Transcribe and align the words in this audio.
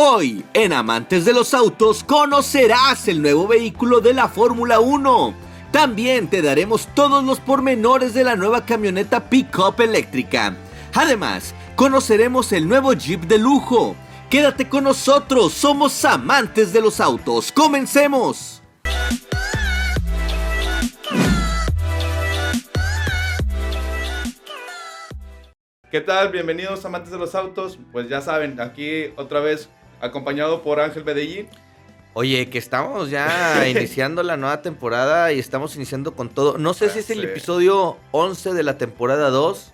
Hoy, 0.00 0.44
en 0.54 0.72
Amantes 0.72 1.24
de 1.24 1.32
los 1.32 1.54
Autos, 1.54 2.04
conocerás 2.04 3.08
el 3.08 3.20
nuevo 3.20 3.48
vehículo 3.48 4.00
de 4.00 4.14
la 4.14 4.28
Fórmula 4.28 4.78
1. 4.78 5.34
También 5.72 6.28
te 6.28 6.40
daremos 6.40 6.88
todos 6.94 7.24
los 7.24 7.40
pormenores 7.40 8.14
de 8.14 8.22
la 8.22 8.36
nueva 8.36 8.64
camioneta 8.64 9.28
Pickup 9.28 9.80
eléctrica. 9.80 10.54
Además, 10.94 11.52
conoceremos 11.74 12.52
el 12.52 12.68
nuevo 12.68 12.92
Jeep 12.92 13.22
de 13.22 13.38
lujo. 13.38 13.96
Quédate 14.30 14.68
con 14.68 14.84
nosotros, 14.84 15.52
somos 15.52 16.04
amantes 16.04 16.72
de 16.72 16.80
los 16.80 17.00
autos. 17.00 17.50
¡Comencemos! 17.50 18.62
¿Qué 25.90 26.02
tal? 26.02 26.30
Bienvenidos 26.30 26.84
amantes 26.84 27.10
de 27.10 27.18
los 27.18 27.34
autos. 27.34 27.80
Pues 27.90 28.08
ya 28.08 28.20
saben, 28.20 28.60
aquí 28.60 29.06
otra 29.16 29.40
vez 29.40 29.70
acompañado 30.00 30.62
por 30.62 30.80
Ángel 30.80 31.02
Bedellín. 31.02 31.48
Oye, 32.14 32.48
que 32.50 32.58
estamos 32.58 33.10
ya 33.10 33.68
iniciando 33.70 34.22
la 34.22 34.36
nueva 34.36 34.62
temporada 34.62 35.32
y 35.32 35.38
estamos 35.38 35.76
iniciando 35.76 36.14
con 36.14 36.28
todo. 36.28 36.58
No 36.58 36.74
sé 36.74 36.90
si 36.90 37.00
es 37.00 37.10
el 37.10 37.22
episodio 37.24 37.96
11 38.12 38.54
de 38.54 38.62
la 38.62 38.78
temporada 38.78 39.30
2 39.30 39.72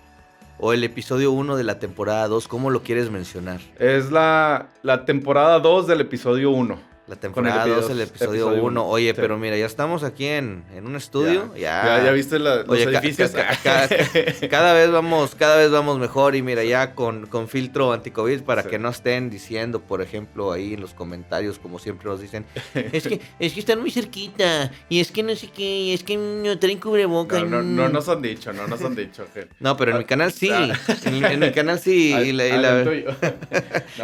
o 0.59 0.73
el 0.73 0.83
episodio 0.83 1.31
1 1.31 1.55
de 1.57 1.63
la 1.63 1.79
temporada 1.79 2.27
2. 2.27 2.47
¿Cómo 2.47 2.69
lo 2.69 2.83
quieres 2.83 3.09
mencionar? 3.09 3.61
Es 3.79 4.11
la, 4.11 4.69
la 4.83 5.05
temporada 5.05 5.59
2 5.59 5.87
del 5.87 6.01
episodio 6.01 6.51
1. 6.51 6.94
La 7.07 7.15
temporada 7.15 7.67
2, 7.67 7.91
el 7.91 8.01
episodio 8.01 8.47
1. 8.47 8.87
Oye, 8.87 9.13
pero 9.13 9.37
mira, 9.37 9.55
ya 9.55 9.67
estamos 9.67 10.03
aquí 10.03 10.25
en, 10.25 10.63
un 10.83 10.95
estudio. 10.95 11.53
Ya, 11.55 12.01
ya, 12.03 12.11
viste 12.11 12.39
los 12.39 12.67
edificios. 12.67 13.31
cada 14.49 14.73
vez 14.73 14.89
vamos, 14.89 15.35
cada 15.35 15.57
vez 15.57 15.69
vamos 15.69 15.99
mejor. 15.99 16.35
Y 16.35 16.41
mira, 16.41 16.63
ya 16.63 16.95
con, 16.95 17.27
con 17.27 17.47
filtro 17.47 17.93
anticovid 17.93 18.41
para 18.41 18.63
que 18.63 18.79
no 18.79 18.89
estén 18.89 19.29
diciendo, 19.29 19.81
por 19.81 20.01
ejemplo, 20.01 20.51
ahí 20.51 20.73
en 20.73 20.81
los 20.81 20.95
comentarios, 20.95 21.59
como 21.59 21.77
siempre 21.77 22.09
nos 22.09 22.21
dicen, 22.21 22.43
es 22.73 23.07
que, 23.07 23.21
es 23.39 23.53
que 23.53 23.59
están 23.59 23.81
muy 23.81 23.91
cerquita, 23.91 24.71
y 24.89 24.99
es 24.99 25.11
que 25.11 25.21
no 25.21 25.35
sé 25.35 25.49
qué, 25.49 25.93
es 25.93 26.03
que 26.03 26.17
no 26.17 26.57
traen 26.57 26.79
cubreboca. 26.79 27.39
No, 27.41 27.61
no, 27.61 27.63
no 27.63 27.89
nos 27.89 28.09
han 28.09 28.23
dicho, 28.23 28.51
no 28.51 28.67
nos 28.67 28.81
han 28.81 28.95
dicho. 28.95 29.25
No, 29.59 29.77
pero 29.77 29.91
en 29.91 29.99
mi 29.99 30.05
canal 30.05 30.31
sí. 30.31 30.49
En, 30.49 31.39
mi 31.39 31.51
canal 31.51 31.79
sí. 31.79 32.13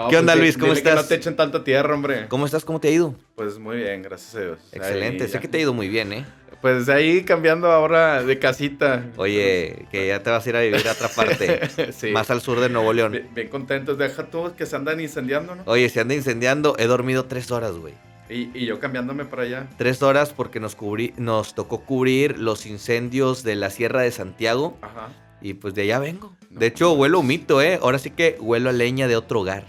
¿Qué 0.09 0.17
onda, 0.17 0.35
Luis? 0.35 0.57
¿Cómo 0.57 0.73
estás? 0.73 0.93
Que 0.93 1.01
no 1.01 1.07
te 1.07 1.15
echen 1.15 1.35
tanta 1.35 1.63
tierra, 1.63 1.93
hombre. 1.93 2.27
¿Cómo 2.27 2.45
estás? 2.45 2.63
¿Cómo 2.63 2.79
te 2.79 2.90
ido? 2.91 3.15
Pues 3.35 3.57
muy 3.57 3.77
bien, 3.77 4.01
gracias 4.01 4.35
a 4.35 4.41
Dios. 4.41 4.59
Excelente, 4.71 5.27
sé 5.27 5.39
que 5.39 5.47
te 5.47 5.57
ha 5.57 5.61
ido 5.61 5.73
muy 5.73 5.89
bien, 5.89 6.13
¿eh? 6.13 6.25
Pues 6.61 6.89
ahí 6.89 7.23
cambiando 7.23 7.71
ahora 7.71 8.21
de 8.21 8.37
casita. 8.37 9.09
Oye, 9.17 9.87
que 9.91 10.07
ya 10.07 10.21
te 10.21 10.29
vas 10.29 10.45
a 10.45 10.49
ir 10.49 10.55
a 10.55 10.61
vivir 10.61 10.87
a 10.87 10.91
otra 10.91 11.07
parte, 11.07 11.59
más 12.13 12.29
al 12.29 12.41
sur 12.41 12.59
de 12.59 12.69
Nuevo 12.69 12.93
León. 12.93 13.19
Bien, 13.33 13.49
contentos, 13.49 13.97
deja 13.97 14.27
tú 14.27 14.53
que 14.55 14.67
se 14.67 14.75
andan 14.75 14.99
incendiando, 14.99 15.55
¿no? 15.55 15.63
Oye, 15.65 15.89
se 15.89 16.01
anda 16.01 16.13
incendiando, 16.13 16.75
he 16.77 16.85
dormido 16.85 17.25
tres 17.25 17.49
horas, 17.49 17.73
güey. 17.73 17.95
Y, 18.29 18.65
yo 18.65 18.79
cambiándome 18.79 19.25
para 19.25 19.41
allá. 19.41 19.67
Tres 19.77 20.03
horas 20.03 20.33
porque 20.33 20.59
nos, 20.59 20.75
cubrí, 20.75 21.13
nos 21.17 21.55
tocó 21.55 21.81
cubrir 21.81 22.37
los 22.37 22.65
incendios 22.65 23.43
de 23.43 23.55
la 23.55 23.71
Sierra 23.71 24.01
de 24.01 24.11
Santiago. 24.11 24.77
Ajá. 24.81 25.09
Y 25.41 25.55
pues 25.55 25.73
de 25.73 25.81
allá 25.81 25.99
vengo. 25.99 26.31
de 26.51 26.67
hecho, 26.67 26.93
huelo 26.93 27.19
humito, 27.19 27.61
¿eh? 27.61 27.79
Ahora 27.81 27.97
sí 27.97 28.11
que 28.11 28.37
huelo 28.39 28.69
a 28.69 28.73
leña 28.73 29.07
de 29.07 29.15
otro 29.15 29.41
hogar. 29.41 29.65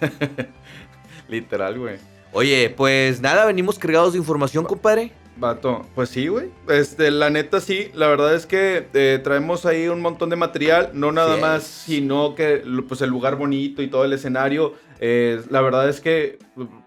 Literal, 1.28 1.78
güey. 1.78 1.98
Oye, 2.32 2.72
pues 2.76 3.20
nada, 3.20 3.44
venimos 3.44 3.78
cargados 3.78 4.12
de 4.12 4.18
información, 4.18 4.64
compadre. 4.64 5.12
Vato, 5.36 5.86
pues 5.94 6.10
sí, 6.10 6.28
güey. 6.28 6.50
Este, 6.68 7.10
la 7.10 7.30
neta 7.30 7.60
sí, 7.60 7.90
la 7.94 8.08
verdad 8.08 8.34
es 8.34 8.46
que 8.46 8.86
eh, 8.92 9.18
traemos 9.24 9.64
ahí 9.64 9.88
un 9.88 10.00
montón 10.00 10.28
de 10.28 10.36
material, 10.36 10.90
no 10.92 11.12
nada 11.12 11.38
más, 11.38 11.64
sino 11.64 12.34
que 12.34 12.62
pues 12.86 13.00
el 13.00 13.08
lugar 13.08 13.36
bonito 13.36 13.80
y 13.82 13.88
todo 13.88 14.04
el 14.04 14.12
escenario. 14.12 14.74
Eh, 15.00 15.40
la 15.48 15.62
verdad 15.62 15.88
es 15.88 16.00
que 16.00 16.38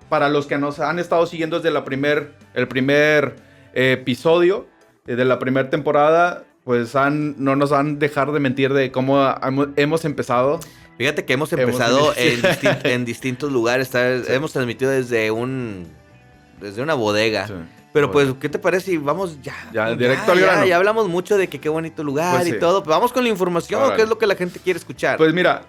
para 0.08 0.30
los 0.30 0.46
que 0.46 0.60
nos 0.60 0.80
han 0.80 1.00
estado 1.00 1.26
siguiendo 1.26 1.58
desde 1.58 1.72
la 1.72 1.84
primer, 1.84 2.36
el 2.54 2.68
primer 2.68 3.36
eh, 3.74 3.94
episodio 3.94 4.68
de 5.06 5.26
la 5.26 5.40
primera 5.40 5.70
temporada, 5.70 6.46
pues 6.64 6.96
han, 6.96 7.44
no 7.44 7.56
nos 7.56 7.72
han 7.72 8.00
dejar 8.00 8.32
de 8.32 8.40
mentir 8.40 8.72
de 8.74 8.92
cómo 8.92 9.20
hemos 9.76 10.06
empezado. 10.06 10.60
Fíjate 10.98 11.26
que 11.26 11.34
hemos 11.34 11.52
empezado 11.54 12.14
en, 12.86 13.06
distintos 13.06 13.52
lugares. 13.52 13.90
Hemos 13.94 14.54
transmitido 14.54 14.92
desde 14.92 15.32
un 15.32 15.88
desde 16.60 16.82
una 16.82 16.94
bodega. 16.94 17.48
Pero 17.92 18.10
pues, 18.12 18.34
¿qué 18.40 18.50
te 18.50 18.58
parece 18.58 18.92
si 18.92 18.98
vamos 18.98 19.40
ya? 19.44 19.54
Ya, 19.72 19.96
directo 19.96 20.32
al 20.32 20.40
grano. 20.40 20.66
Ya, 20.66 20.78
hablamos 20.78 21.08
mucho 21.08 21.38
de 21.38 21.48
que 21.48 21.60
qué 21.60 21.70
bonito 21.70 22.04
lugar 22.04 22.38
pues 22.38 22.48
y 22.48 22.60
todo. 22.60 22.82
Pero 22.82 22.96
vamos 22.96 23.14
con 23.14 23.24
la 23.24 23.30
información, 23.30 23.96
¿qué 23.96 24.02
es 24.02 24.10
lo 24.10 24.18
que 24.18 24.26
la 24.26 24.36
gente 24.36 24.60
quiere 24.60 24.80
escuchar? 24.80 25.18
Pues 25.18 25.34
mira, 25.34 25.64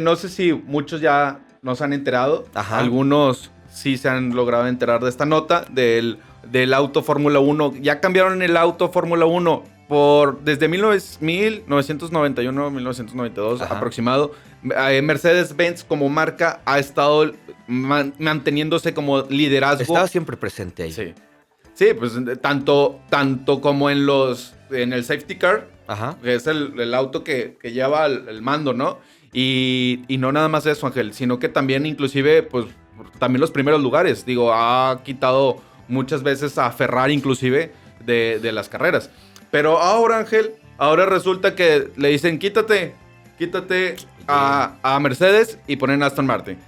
no 0.00 0.16
sé 0.16 0.28
si 0.28 0.52
muchos 0.52 1.00
ya 1.00 1.40
nos 1.62 1.80
han 1.80 1.92
enterado. 1.92 2.46
Ajá. 2.54 2.78
Algunos 2.78 3.50
sí 3.70 3.96
se 3.96 4.08
han 4.08 4.34
logrado 4.34 4.66
enterar 4.66 5.02
de 5.02 5.08
esta 5.08 5.24
nota 5.24 5.64
del, 5.70 6.18
del 6.50 6.74
auto 6.74 7.02
Fórmula 7.02 7.40
1. 7.40 7.74
Ya 7.80 8.00
cambiaron 8.00 8.42
el 8.42 8.56
auto 8.56 8.90
Fórmula 8.90 9.24
1 9.24 9.75
por 9.88 10.42
desde 10.42 10.68
1991, 10.68 12.70
1992 12.70 13.62
aproximado, 13.62 14.32
eh, 14.64 15.02
Mercedes-Benz 15.02 15.84
como 15.84 16.08
marca 16.08 16.60
ha 16.64 16.78
estado 16.78 17.32
manteniéndose 17.66 18.94
como 18.94 19.22
liderazgo. 19.22 19.82
Estaba 19.82 20.08
siempre 20.08 20.36
presente 20.36 20.84
ahí. 20.84 20.92
Sí. 20.92 21.14
Sí, 21.74 21.88
pues 21.96 22.12
tanto, 22.40 23.00
tanto 23.10 23.60
como 23.60 23.90
en 23.90 24.06
los 24.06 24.54
en 24.70 24.92
el 24.92 25.04
safety 25.04 25.36
car, 25.36 25.68
que 26.22 26.34
es 26.34 26.46
el, 26.46 26.94
auto 26.94 27.22
que, 27.22 27.58
lleva 27.62 28.06
el, 28.06 28.42
mando, 28.42 28.72
¿no? 28.72 28.98
Y, 29.32 30.02
y, 30.08 30.18
no 30.18 30.32
nada 30.32 30.48
más 30.48 30.66
eso, 30.66 30.86
Ángel, 30.86 31.12
sino 31.12 31.38
que 31.38 31.50
también 31.50 31.84
inclusive, 31.84 32.42
pues, 32.42 32.66
también 33.18 33.40
los 33.40 33.50
primeros 33.50 33.82
lugares. 33.82 34.24
Digo, 34.24 34.52
ha 34.54 35.02
quitado 35.04 35.60
muchas 35.88 36.22
veces 36.22 36.56
a 36.56 36.70
Ferrari 36.72 37.12
inclusive 37.12 37.72
de, 38.04 38.38
de 38.40 38.52
las 38.52 38.68
carreras. 38.68 39.10
Pero 39.50 39.78
ahora, 39.78 40.18
Ángel, 40.18 40.54
ahora 40.78 41.06
resulta 41.06 41.54
que 41.54 41.90
le 41.96 42.08
dicen, 42.08 42.38
quítate, 42.38 42.94
quítate 43.38 43.96
a, 44.26 44.98
Mercedes 45.00 45.58
y 45.66 45.76
ponen 45.76 46.02
Aston 46.02 46.26
Martin. 46.26 46.58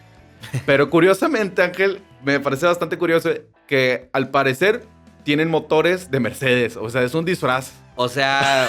Pero 0.67 0.89
curiosamente, 0.89 1.63
Ángel, 1.63 2.01
me 2.25 2.41
parece 2.41 2.67
bastante 2.67 2.97
curioso 2.97 3.31
que 3.67 4.09
al 4.13 4.31
parecer 4.31 4.85
tienen 5.25 5.51
motores 5.51 6.11
de 6.11 6.21
Mercedes. 6.21 6.77
O 6.77 6.89
sea, 6.89 7.03
es 7.03 7.15
un 7.15 7.25
disfraz. 7.25 7.73
O 7.97 8.09
sea... 8.09 8.69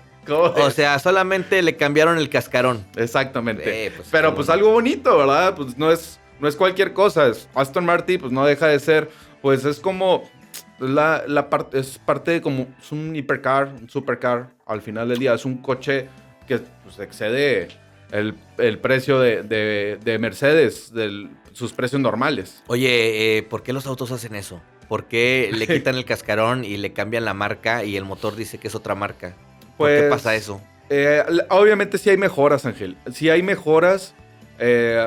O 0.28 0.70
sea, 0.70 0.98
solamente 0.98 1.60
le 1.62 1.76
cambiaron 1.76 2.18
el 2.18 2.28
cascarón. 2.28 2.86
Exactamente. 2.96 3.86
Eh, 3.86 3.90
pues, 3.90 4.08
Pero 4.12 4.34
pues 4.34 4.48
algo 4.48 4.70
bonito, 4.70 5.16
¿verdad? 5.18 5.54
Pues 5.56 5.76
no 5.76 5.90
es, 5.90 6.20
no 6.38 6.46
es 6.46 6.56
cualquier 6.56 6.92
cosa. 6.92 7.32
Aston 7.54 7.84
Martin 7.84 8.20
pues 8.20 8.32
no 8.32 8.44
deja 8.44 8.68
de 8.68 8.78
ser, 8.78 9.10
pues 9.42 9.64
es 9.64 9.80
como 9.80 10.30
la, 10.80 11.24
la 11.26 11.50
parte, 11.50 11.78
es 11.78 11.98
parte 11.98 12.32
de 12.32 12.40
como, 12.40 12.66
es 12.80 12.90
un 12.90 13.14
hipercar, 13.14 13.74
un 13.80 13.88
supercar 13.88 14.50
al 14.66 14.82
final 14.82 15.08
del 15.08 15.18
día. 15.18 15.34
Es 15.34 15.44
un 15.44 15.58
coche 15.58 16.08
que 16.46 16.58
pues, 16.82 16.98
excede 16.98 17.68
el, 18.10 18.34
el 18.58 18.78
precio 18.78 19.20
de, 19.20 19.42
de, 19.42 20.18
Mercedes, 20.18 20.92
de 20.92 21.28
sus 21.52 21.72
precios 21.72 22.00
normales. 22.00 22.62
Oye, 22.66 23.38
eh, 23.38 23.42
¿por 23.42 23.62
qué 23.62 23.72
los 23.72 23.86
autos 23.86 24.10
hacen 24.10 24.34
eso? 24.34 24.60
¿Por 24.88 25.06
qué 25.06 25.50
le 25.52 25.66
quitan 25.68 25.96
el 25.96 26.04
cascarón 26.04 26.64
y 26.64 26.76
le 26.76 26.92
cambian 26.92 27.24
la 27.24 27.34
marca 27.34 27.84
y 27.84 27.96
el 27.96 28.04
motor 28.04 28.34
dice 28.34 28.58
que 28.58 28.68
es 28.68 28.74
otra 28.74 28.94
marca? 28.94 29.36
¿Por 29.76 29.88
qué 29.88 29.98
pues, 29.98 30.10
pasa 30.10 30.34
eso? 30.34 30.60
Eh, 30.88 31.22
obviamente 31.50 31.98
sí 31.98 32.10
hay 32.10 32.16
mejoras, 32.16 32.66
Ángel. 32.66 32.96
Sí 33.12 33.30
hay 33.30 33.42
mejoras. 33.42 34.14
Eh, 34.58 35.06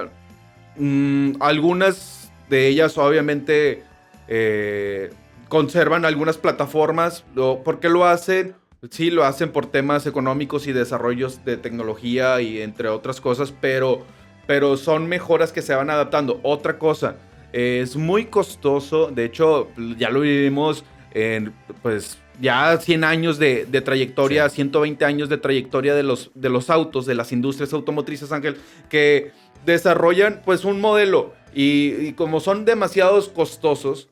mm, 0.78 1.34
algunas 1.42 2.32
de 2.50 2.68
ellas 2.68 2.98
obviamente 2.98 3.84
conservan 5.54 6.04
algunas 6.04 6.40
plataformas. 6.40 7.24
¿Por 7.36 7.80
qué 7.80 7.88
lo 7.88 8.06
hacen? 8.06 8.56
Sí, 8.90 9.12
lo 9.12 9.24
hacen 9.24 9.52
por 9.52 9.68
temas 9.68 10.08
económicos 10.08 10.66
y 10.66 10.74
desarrollos 10.74 11.46
de 11.46 11.58
tecnología 11.58 12.42
y 12.42 12.60
entre 12.60 12.88
otras 12.88 13.22
cosas, 13.22 13.54
pero, 13.62 14.04
pero 14.48 14.78
son 14.78 15.06
mejoras 15.06 15.54
que 15.54 15.62
se 15.62 15.76
van 15.76 15.92
adaptando. 15.92 16.40
Otra 16.42 16.80
cosa, 16.80 17.18
es 17.52 17.96
muy 17.96 18.26
costoso, 18.26 19.12
de 19.12 19.26
hecho, 19.26 19.68
ya 19.96 20.10
lo 20.10 20.22
vivimos 20.22 20.86
en, 21.12 21.54
pues, 21.84 22.18
ya 22.42 22.76
100 22.76 23.04
años 23.04 23.38
de, 23.38 23.66
trayectoria, 23.86 24.50
120 24.50 25.06
años 25.06 25.30
de 25.30 25.38
trayectoria 25.38 25.94
de 25.94 26.02
los, 26.02 26.32
de 26.34 26.50
los 26.50 26.72
autos, 26.72 27.06
de 27.06 27.14
las 27.14 27.32
industrias 27.32 27.74
automotrices, 27.74 28.32
Ángel, 28.32 28.58
que 28.90 29.34
desarrollan, 29.68 30.42
pues, 30.44 30.66
un 30.66 30.82
modelo 30.82 31.36
y 31.54 32.14
como 32.14 32.40
son 32.40 32.66
demasiados 32.66 33.30
costosos, 33.30 34.10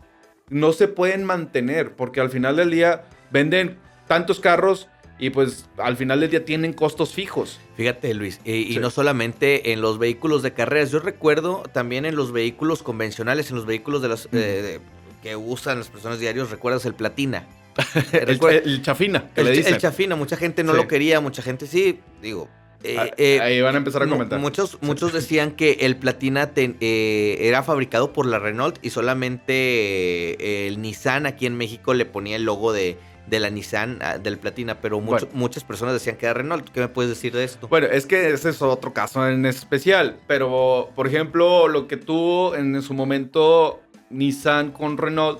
no 0.51 0.74
se 0.74 0.88
pueden 0.88 1.24
mantener 1.24 1.95
porque 1.95 2.19
al 2.19 2.30
final 2.30 2.57
del 2.57 2.69
día 2.69 3.06
venden 3.31 3.77
tantos 4.07 4.39
carros 4.39 4.89
y 5.18 5.30
pues 5.30 5.69
al 5.77 5.98
final 5.98 6.19
del 6.19 6.30
día 6.30 6.45
tienen 6.45 6.74
costos 6.74 7.13
fijos. 7.13 7.59
Fíjate 7.77 8.13
Luis, 8.13 8.42
y, 8.44 8.77
no 8.80 8.89
solamente 8.89 9.71
en 9.71 9.81
los 9.81 9.98
vehículos 9.98 10.44
de 10.44 10.53
carreras, 10.53 10.92
yo 10.92 11.00
recuerdo 11.00 11.63
también 11.71 12.06
en 12.06 12.15
los 12.15 12.31
vehículos 12.31 12.83
convencionales, 12.83 13.50
en 13.50 13.56
los 13.56 13.65
vehículos 13.65 14.01
de 14.01 14.09
las, 14.09 14.27
eh, 14.33 14.80
que 15.24 15.36
usan 15.36 15.77
las 15.77 15.89
personas 15.89 16.19
diarios, 16.19 16.51
¿recuerdas 16.51 16.86
el 16.86 16.95
platina? 16.95 17.48
el, 18.12 18.81
chafina, 18.81 19.30
el, 19.36 19.77
chafina, 19.77 20.18
mucha 20.18 20.36
gente 20.36 20.63
no 20.63 20.74
lo 20.74 20.89
quería, 20.89 21.21
mucha 21.21 21.42
gente 21.42 21.68
sí, 21.68 22.00
digo, 22.21 22.50
Eh, 22.83 22.95
Ah, 23.00 23.10
eh, 23.18 23.39
Ahí 23.42 23.62
van 23.62 23.75
a 23.75 23.78
empezar 23.78 24.04
a 24.04 24.07
comentar. 24.07 24.39
Muchos, 24.39 24.78
muchos 24.81 25.13
decían 25.13 25.51
que 25.51 25.78
el 25.81 25.95
Platina 25.98 26.48
te- 26.48 26.75
eh, 26.80 27.38
era 27.42 27.63
fabricado 27.63 28.12
por 28.13 28.25
la 28.25 28.39
Renault 28.39 28.78
y 28.81 28.89
solamente 28.89 30.68
el 30.68 30.81
Nissan 30.81 31.25
aquí 31.25 31.45
en 31.45 31.56
México 31.56 31.94
le 31.94 32.06
ponía 32.06 32.36
el 32.36 32.44
logo 32.44 32.74
de, 32.74 32.98
de 33.28 33.39
la 33.39 33.50
Nissan 33.50 34.00
ah, 34.01 34.18
del 34.18 34.38
Platina, 34.38 34.80
pero 34.81 35.00
mucho- 35.00 35.25
Bueno. 35.28 35.39
muchas 35.39 35.63
personas 35.63 35.94
decían 35.94 36.16
que 36.18 36.25
era 36.25 36.33
Renault. 36.33 36.69
¿Qué 36.69 36.80
me 36.80 36.88
puedes 36.88 37.10
decir 37.10 37.33
de 37.33 37.44
esto? 37.44 37.68
Bueno, 37.68 37.88
es 37.88 38.06
que 38.06 38.30
ese 38.31 38.50
es 38.50 38.62
otro 38.62 38.94
caso 38.94 39.27
en 39.27 39.45
especial. 39.45 40.18
Pero, 40.27 40.89
por 40.95 41.07
ejemplo, 41.07 41.68
lo 41.68 41.88
que 41.88 41.98
tuvo 41.98 42.56
en 42.56 42.81
su 42.81 42.94
momento 42.94 43.81
Nissan 44.10 44.72
con 44.72 44.98
Renault, 44.98 45.39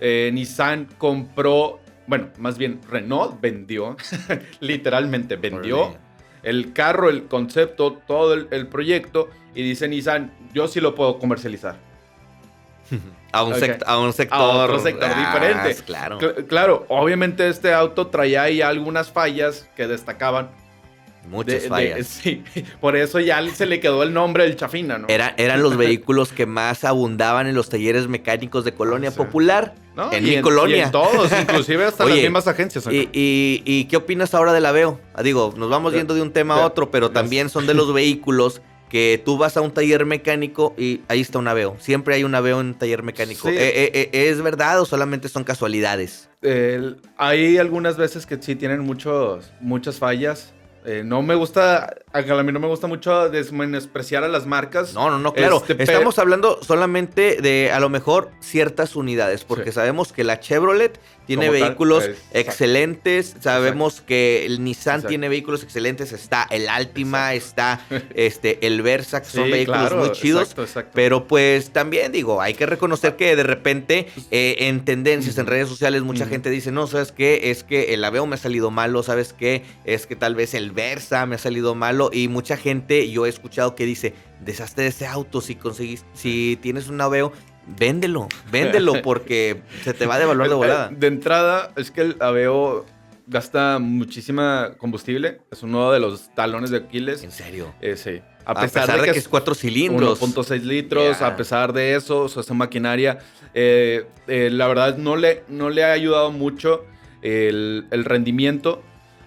Nissan 0.00 0.88
compró, 0.98 1.78
bueno, 2.06 2.28
más 2.38 2.58
bien 2.58 2.80
Renault 2.88 3.40
vendió, 3.40 3.96
literalmente 4.60 5.36
vendió. 5.36 5.96
El 6.42 6.72
carro, 6.72 7.08
el 7.08 7.24
concepto, 7.24 7.98
todo 8.06 8.34
el, 8.34 8.48
el 8.50 8.66
proyecto. 8.66 9.28
Y 9.54 9.62
dice 9.62 9.88
Nissan, 9.88 10.32
yo 10.54 10.68
sí 10.68 10.80
lo 10.80 10.94
puedo 10.94 11.18
comercializar. 11.18 11.76
A 13.32 13.44
un, 13.44 13.52
Ok. 13.52 13.58
sect- 13.60 13.82
a 13.86 13.98
un 14.00 14.12
sector. 14.12 14.40
otro 14.40 14.80
sector 14.80 15.08
diferente. 15.16 15.76
Claro. 15.86 16.18
Cl- 16.18 16.46
claro, 16.48 16.84
obviamente 16.88 17.48
este 17.48 17.72
auto 17.72 18.08
traía 18.08 18.42
ahí 18.42 18.60
algunas 18.60 19.12
fallas 19.12 19.68
que 19.76 19.86
destacaban. 19.86 20.50
Muchas 21.28 21.54
De- 21.54 21.60
de- 21.60 21.68
fallas. 21.68 22.06
sí, 22.22 22.42
por 22.80 22.96
eso 22.96 23.20
ya 23.20 23.40
se 23.54 23.66
le 23.66 23.78
quedó 23.80 24.02
el 24.02 24.12
nombre 24.12 24.44
del 24.44 24.56
Chafina, 24.56 24.98
¿no? 24.98 25.06
Era- 25.08 25.34
eran 25.36 25.62
los 25.62 25.76
vehículos 25.76 26.32
que 26.32 26.46
más 26.46 26.84
abundaban 26.84 27.46
en 27.46 27.54
los 27.54 27.68
talleres 27.68 28.08
mecánicos 28.08 28.64
de 28.64 28.72
Colonia 28.74 29.10
Sí. 29.10 29.16
Popular. 29.18 29.74
¿No? 29.96 30.12
En 30.12 30.26
Y 30.26 30.36
mi 30.36 30.40
colonia. 30.42 30.76
y 30.76 30.80
en 30.80 30.90
todos, 30.92 31.30
inclusive 31.40 31.84
hasta 31.84 32.04
las 32.04 32.16
mismas 32.16 32.46
agencias. 32.46 32.86
¿Y, 32.90 33.08
y, 33.12 33.62
y 33.64 33.84
qué 33.84 33.96
opinas 33.96 34.34
ahora 34.34 34.52
del 34.52 34.64
Aveo? 34.66 35.00
Ah, 35.14 35.22
Digo, 35.22 35.52
nos 35.56 35.68
vamos 35.68 35.92
yendo 35.92 36.14
de 36.14 36.22
un 36.22 36.32
tema 36.32 36.54
a 36.62 36.66
otro, 36.66 36.90
pero 36.90 37.10
también 37.10 37.48
son 37.50 37.66
de 37.66 37.74
los 37.74 37.92
vehículos 37.92 38.62
que 38.88 39.22
tú 39.24 39.36
vas 39.38 39.56
a 39.56 39.60
un 39.60 39.70
taller 39.72 40.04
mecánico 40.06 40.74
y 40.76 41.00
ahí 41.08 41.20
está 41.20 41.38
un 41.38 41.46
Aveo. 41.48 41.76
Siempre 41.78 42.14
hay 42.16 42.24
un 42.24 42.34
Aveo 42.34 42.60
en 42.60 42.66
un 42.68 42.74
taller 42.74 43.02
mecánico. 43.04 43.48
Sí. 43.48 43.54
Eh, 43.56 43.72
eh, 43.94 44.10
eh, 44.12 44.28
¿Es 44.30 44.40
verdad 44.42 44.80
o 44.80 44.84
solamente 44.84 45.28
son 45.28 45.44
casualidades? 45.44 46.28
El- 46.42 46.96
hay 47.16 47.58
algunas 47.58 47.96
veces 47.96 48.26
que 48.26 48.40
sí 48.40 48.56
tienen 48.56 48.80
muchos, 48.80 49.52
muchas 49.60 49.98
fallas. 49.98 50.54
Eh, 50.84 51.02
no 51.04 51.22
me 51.22 51.34
gusta, 51.34 51.94
a 52.12 52.42
mí 52.42 52.52
no 52.52 52.60
me 52.60 52.66
gusta 52.66 52.86
mucho 52.86 53.28
despreciar 53.28 54.24
a 54.24 54.28
las 54.28 54.46
marcas. 54.46 54.94
No, 54.94 55.10
no, 55.10 55.18
no, 55.18 55.32
claro. 55.32 55.62
Este, 55.66 55.82
Estamos 55.82 56.18
hablando 56.18 56.58
solamente 56.62 57.38
de 57.40 57.70
a 57.72 57.80
lo 57.80 57.88
mejor 57.88 58.30
ciertas 58.40 58.96
unidades, 58.96 59.44
porque 59.44 59.70
Sí. 59.70 59.76
sabemos 59.76 60.12
que 60.12 60.24
la 60.24 60.40
Chevrolet 60.40 60.98
tiene 61.26 61.46
Como 61.46 61.58
tal, 61.58 61.68
vehículos 61.68 62.04
exacto. 62.04 62.38
excelentes, 62.40 63.36
sabemos 63.40 64.00
que 64.00 64.44
el 64.46 64.64
Nissan 64.64 64.94
Exacto. 64.96 65.08
tiene 65.08 65.28
vehículos 65.28 65.62
excelentes, 65.62 66.12
está 66.12 66.48
el 66.50 66.68
Altima, 66.68 67.34
está 67.34 67.86
este 68.16 68.66
el 68.66 68.82
Versa, 68.82 69.22
que 69.22 69.28
son 69.28 69.48
vehículos 69.48 69.80
claro, 69.90 69.96
muy 69.98 70.10
chidos. 70.12 70.42
Exacto, 70.42 70.62
exacto. 70.64 70.90
Pero 70.94 71.28
pues 71.28 71.70
también 71.70 72.10
digo, 72.10 72.40
hay 72.40 72.54
que 72.54 72.66
reconocer 72.66 73.14
que 73.14 73.36
de 73.36 73.44
repente 73.44 74.08
eh, 74.32 74.56
en 74.60 74.84
tendencias, 74.84 75.38
en 75.38 75.46
redes 75.46 75.68
sociales, 75.68 76.02
mucha 76.02 76.26
gente 76.26 76.50
dice, 76.50 76.72
no, 76.72 76.88
¿sabes 76.88 77.12
qué? 77.12 77.50
Es 77.52 77.62
que 77.62 77.94
el 77.94 78.02
Aveo 78.02 78.26
me 78.26 78.34
ha 78.34 78.38
salido 78.38 78.72
malo, 78.72 79.04
¿sabes 79.04 79.32
qué? 79.32 79.62
Es 79.84 80.06
que 80.08 80.16
tal 80.16 80.34
vez 80.34 80.54
el 80.54 80.72
Versa 80.72 81.26
me 81.26 81.36
ha 81.36 81.38
salido 81.38 81.76
malo. 81.76 81.99
Y 82.12 82.28
mucha 82.28 82.56
gente, 82.56 83.10
yo 83.10 83.26
he 83.26 83.28
escuchado 83.28 83.74
que 83.74 83.84
dice, 83.84 84.14
deshazte 84.40 84.82
de 84.82 84.88
ese 84.88 85.06
auto, 85.06 85.40
si 85.40 85.56
conseguís, 85.56 86.06
si 86.14 86.58
tienes 86.62 86.88
un 86.88 87.00
Aveo, 87.00 87.32
véndelo, 87.66 88.28
véndelo, 88.50 88.94
porque 89.02 89.62
se 89.82 89.92
te 89.92 90.06
va 90.06 90.18
de 90.18 90.24
valor 90.24 90.48
de 90.48 90.54
Eh, 90.54 90.56
volada. 90.56 90.88
De 90.88 91.06
entrada, 91.06 91.72
es 91.76 91.90
que 91.90 92.00
el 92.02 92.16
Aveo 92.20 92.86
gasta 93.26 93.78
muchísima 93.78 94.72
combustible. 94.78 95.40
Es 95.50 95.62
uno 95.62 95.92
de 95.92 96.00
los 96.00 96.34
talones 96.34 96.70
de 96.70 96.78
Aquiles. 96.78 97.22
En 97.22 97.30
serio. 97.30 97.74
Eh, 97.80 97.96
sí. 97.96 98.20
A, 98.44 98.54
pesar, 98.54 99.00
de, 99.00 99.12
que, 99.12 99.18
es 99.18 99.28
cuatro 99.28 99.54
cilindros. 99.54 100.20
1.6 100.20 100.62
litros, 100.62 101.22
a 101.22 101.36
pesar 101.36 101.72
de 101.72 101.94
eso, 101.94 102.22
o 102.22 102.28
sea, 102.28 102.40
esa 102.40 102.54
maquinaria, 102.54 103.18
eh, 103.54 104.06
eh, 104.26 104.48
la 104.50 104.66
verdad 104.66 104.96
no 104.96 105.14
le, 105.16 105.44
no 105.48 105.70
le 105.70 105.84
ha 105.84 105.92
ayudado 105.92 106.32
mucho 106.32 106.84
el, 107.22 107.86
el 107.90 108.04
rendimiento, 108.04 108.82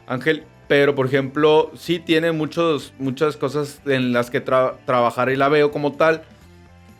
Ángel, 0.07 0.43
pero 0.73 0.95
por 0.95 1.05
ejemplo, 1.05 1.69
sí 1.75 1.99
tiene 1.99 2.31
muchos, 2.31 2.95
muchas 2.97 3.37
cosas 3.37 3.79
en 3.85 4.11
las 4.11 4.31
que 4.31 4.43
tra- 4.43 4.73
trabajar 4.87 5.29
y 5.29 5.35
la 5.35 5.47
veo 5.47 5.69
como 5.69 5.91
tal. 5.93 6.23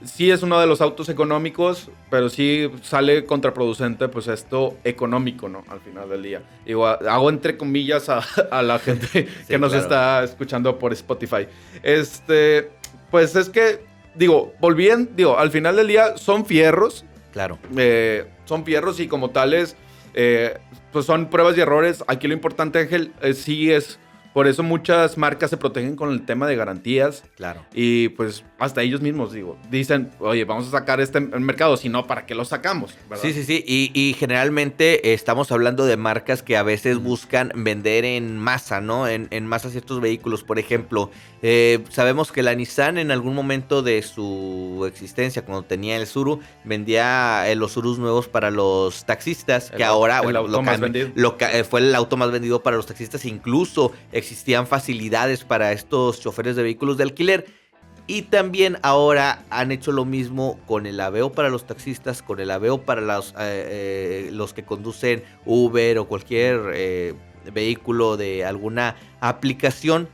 Sí 0.06 0.30
es 0.30 0.44
uno 0.44 0.60
de 0.60 0.68
los 0.68 0.80
autos 0.80 1.10
económicos, 1.10 1.90
pero 2.12 2.30
sí 2.30 2.70
sale 2.84 3.26
contraproducente, 3.26 4.10
pues 4.10 4.28
esto 4.28 4.78
económico, 4.84 5.50
¿no? 5.50 5.64
Al 5.70 5.80
final 5.80 6.08
del 6.08 6.22
día. 6.22 6.44
Digo, 6.68 6.86
hago 6.86 7.30
entre 7.32 7.58
comillas 7.58 8.10
a, 8.10 8.20
a 8.52 8.62
la 8.62 8.78
gente 8.88 9.28
que 9.48 9.58
nos 9.58 9.72
claro. 9.72 9.84
está 9.84 10.24
escuchando 10.24 10.78
por 10.78 10.94
Spotify. 10.94 11.48
Este, 11.82 12.70
pues 13.10 13.36
es 13.36 13.50
que, 13.50 13.84
digo, 14.14 14.54
volvían, 14.60 15.10
digo, 15.16 15.40
al 15.40 15.50
final 15.50 15.78
del 15.78 15.88
día 15.88 16.16
son 16.18 16.46
fierros, 16.46 17.06
Claro. 17.32 17.58
eh, 17.76 18.28
son 18.46 18.66
fierros 18.66 19.00
y 19.00 19.08
como 19.08 19.32
tales, 19.32 19.76
eh, 20.14 20.60
pues 20.94 21.06
son 21.06 21.30
pruebas 21.30 21.58
y 21.58 21.62
errores. 21.62 22.04
Aquí 22.08 22.28
lo 22.28 22.34
importante, 22.34 22.80
Ángel, 22.80 23.12
eh, 23.22 23.34
sí 23.34 23.72
es, 23.72 24.00
por 24.34 24.48
eso 24.48 24.64
muchas 24.64 25.18
marcas 25.18 25.50
se 25.50 25.58
protegen 25.58 25.96
con 25.96 26.12
el 26.12 26.26
tema 26.26 26.48
de 26.48 26.56
garantías. 26.56 27.24
Claro. 27.36 27.66
Y 27.74 28.10
pues 28.10 28.46
hasta 28.66 28.82
ellos 28.82 29.02
mismos, 29.02 29.34
digo, 29.34 29.58
dicen, 29.70 30.10
oye, 30.20 30.46
vamos 30.46 30.68
a 30.68 30.72
sacar 30.72 31.02
este 31.02 31.20
mercado, 31.20 31.78
si 31.78 31.90
no, 31.90 32.08
¿para 32.08 32.26
qué 32.26 32.36
lo 32.36 32.46
sacamos? 32.46 32.96
¿verdad? 33.10 33.24
Sí, 33.24 33.34
sí, 33.34 33.44
sí. 33.44 33.64
Y, 33.68 33.92
y 33.94 34.14
generalmente 34.14 35.10
eh, 35.10 35.14
estamos 35.14 35.52
hablando 35.52 35.86
de 35.86 35.98
marcas 35.98 36.44
que 36.44 36.58
a 36.58 36.64
veces 36.64 36.98
buscan 36.98 37.52
vender 37.56 38.06
en 38.06 38.38
masa, 38.38 38.82
¿no? 38.82 39.08
En, 39.08 39.28
en 39.32 39.46
masa 39.46 39.70
ciertos 39.70 40.02
vehículos. 40.02 40.44
Por 40.44 40.60
ejemplo, 40.60 41.12
eh, 41.42 41.84
sabemos 41.90 42.32
que 42.32 42.44
la 42.44 42.56
Nissan 42.56 42.98
en 42.98 43.12
algún 43.12 43.36
momento 43.36 43.82
de 43.82 44.02
su 44.02 44.86
existencia, 44.88 45.44
cuando 45.44 45.64
tenía 45.64 45.98
el 45.98 46.08
Suru, 46.08 46.40
vendía 46.64 47.50
eh, 47.50 47.56
los 47.56 47.74
Surus 47.74 48.00
nuevos 48.00 48.28
para 48.28 48.52
los 48.52 49.06
taxistas, 49.06 49.72
El 49.72 49.78
que 49.78 49.84
ahora, 49.84 50.18
el 50.18 50.24
bueno, 50.24 50.40
auto 50.40 50.52
lo 50.52 50.62
más 50.62 50.80
vendido. 50.80 51.10
lo 51.16 51.38
eh, 51.40 51.64
fue 51.64 51.82
el 51.82 51.94
auto 51.96 52.18
más 52.18 52.32
vendido 52.32 52.64
para 52.64 52.78
los 52.78 52.86
taxistas. 52.86 53.26
Incluso 53.26 53.92
existían 54.12 54.68
facilidades 54.68 55.44
para 55.44 55.72
estos 55.72 56.22
choferes 56.22 56.56
de 56.56 56.64
vehículos 56.64 56.98
de 56.98 57.04
alquiler. 57.04 57.63
Y 58.06 58.24
también 58.24 58.78
ahora 58.82 59.44
han 59.50 59.72
hecho 59.72 59.92
lo 59.94 60.04
mismo 60.04 60.60
con 60.68 60.86
el 60.86 61.00
aveo 61.00 61.32
para 61.32 61.50
los 61.50 61.66
taxistas, 61.66 62.22
con 62.22 62.40
el 62.42 62.52
aveo 62.52 62.82
para 62.82 63.00
los, 63.02 63.32
eh, 63.32 63.36
eh, 63.40 64.30
los 64.34 64.54
que 64.54 64.64
conducen 64.64 65.24
Uber 65.46 65.98
o 66.00 66.08
cualquier 66.08 66.60
eh, 66.74 67.14
vehículo 67.54 68.18
de 68.18 68.44
alguna 68.44 68.96
aplicación. 69.22 70.10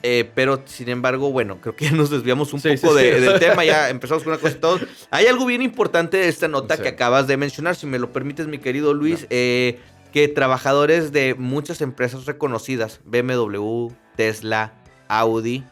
Pero 0.00 0.62
sin 0.66 0.88
embargo, 0.90 1.32
bueno, 1.32 1.60
creo 1.60 1.74
que 1.74 1.86
ya 1.86 1.90
nos 1.90 2.08
desviamos 2.10 2.52
un 2.52 2.60
Sí, 2.60 2.76
poco 2.76 2.96
sí, 2.96 3.04
de- 3.04 3.14
sí. 3.18 3.20
del 3.26 3.38
tema, 3.40 3.64
ya 3.64 3.88
empezamos 3.90 4.22
con 4.22 4.32
una 4.32 4.40
cosa 4.40 4.54
y 4.56 4.60
todo. 4.60 4.78
Hay 5.10 5.26
algo 5.26 5.44
bien 5.44 5.60
importante 5.60 6.18
de 6.18 6.28
esta 6.28 6.46
nota 6.46 6.76
que 6.76 6.88
acabas 6.88 7.26
de 7.26 7.36
mencionar, 7.36 7.74
si 7.74 7.86
me 7.86 7.98
lo 7.98 8.12
permites, 8.12 8.46
mi 8.46 8.58
querido 8.58 8.94
Luis, 8.94 9.26
que 9.28 10.32
trabajadores 10.34 11.10
de 11.12 11.34
muchas 11.34 11.80
empresas 11.80 12.26
reconocidas, 12.26 13.00
BMW, 13.06 13.88
Tesla, 14.16 14.72
Audi, 15.08 15.64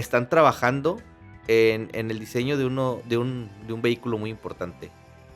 están 0.00 0.28
trabajando 0.28 1.00
en, 1.48 1.90
en 1.92 2.10
el 2.10 2.18
diseño 2.18 2.56
de, 2.56 2.64
uno, 2.64 3.00
de, 3.06 3.18
un, 3.18 3.50
de 3.66 3.72
un 3.72 3.82
vehículo 3.82 4.18
muy 4.18 4.30
importante. 4.30 4.90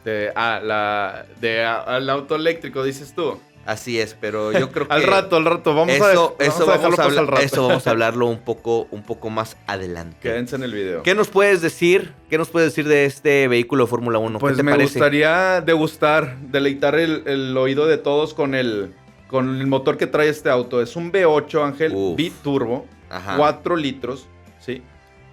De, 0.04 0.32
ah, 0.36 0.60
la, 0.62 1.26
de 1.40 1.64
ah, 1.64 1.82
al 1.82 2.08
auto 2.10 2.36
eléctrico, 2.36 2.82
dices 2.84 3.14
tú. 3.14 3.38
Así 3.66 3.98
es, 3.98 4.14
pero 4.20 4.52
yo 4.52 4.70
creo 4.70 4.86
que... 4.88 4.92
Al 4.92 5.02
rato, 5.04 5.36
al 5.36 5.46
rato, 5.46 5.74
vamos 5.74 5.94
eso, 5.94 6.36
a, 6.38 6.44
eso, 6.44 6.66
vamos 6.66 6.98
a 6.98 7.02
vamos 7.06 7.16
a 7.16 7.20
al 7.20 7.26
rato. 7.26 7.42
eso 7.42 7.66
vamos 7.66 7.86
a 7.86 7.90
hablarlo 7.90 8.26
un 8.26 8.40
poco, 8.40 8.86
un 8.90 9.02
poco 9.02 9.30
más 9.30 9.56
adelante. 9.66 10.18
Quédense 10.20 10.56
en 10.56 10.64
el 10.64 10.74
video. 10.74 11.02
¿Qué 11.02 11.14
nos 11.14 11.28
puedes 11.28 11.62
decir? 11.62 12.12
¿Qué 12.28 12.36
nos 12.36 12.50
puedes 12.50 12.68
decir 12.72 12.86
de 12.86 13.06
este 13.06 13.48
vehículo 13.48 13.84
de 13.84 13.90
Fórmula 13.90 14.18
1? 14.18 14.38
Pues 14.38 14.52
¿Qué 14.52 14.56
te 14.58 14.62
me 14.62 14.72
parece? 14.72 14.98
gustaría 14.98 15.62
degustar, 15.62 16.36
deleitar 16.40 16.94
el, 16.96 17.22
el 17.26 17.56
oído 17.56 17.86
de 17.86 17.96
todos 17.96 18.34
con 18.34 18.54
el, 18.54 18.92
con 19.28 19.58
el 19.58 19.66
motor 19.66 19.96
que 19.96 20.06
trae 20.06 20.28
este 20.28 20.50
auto. 20.50 20.82
Es 20.82 20.94
un 20.94 21.10
V8 21.10 21.64
Ángel 21.64 21.92
Uf. 21.94 22.16
biturbo, 22.16 22.84
Ajá. 23.08 23.38
4 23.38 23.76
litros, 23.76 24.28
¿sí? 24.64 24.82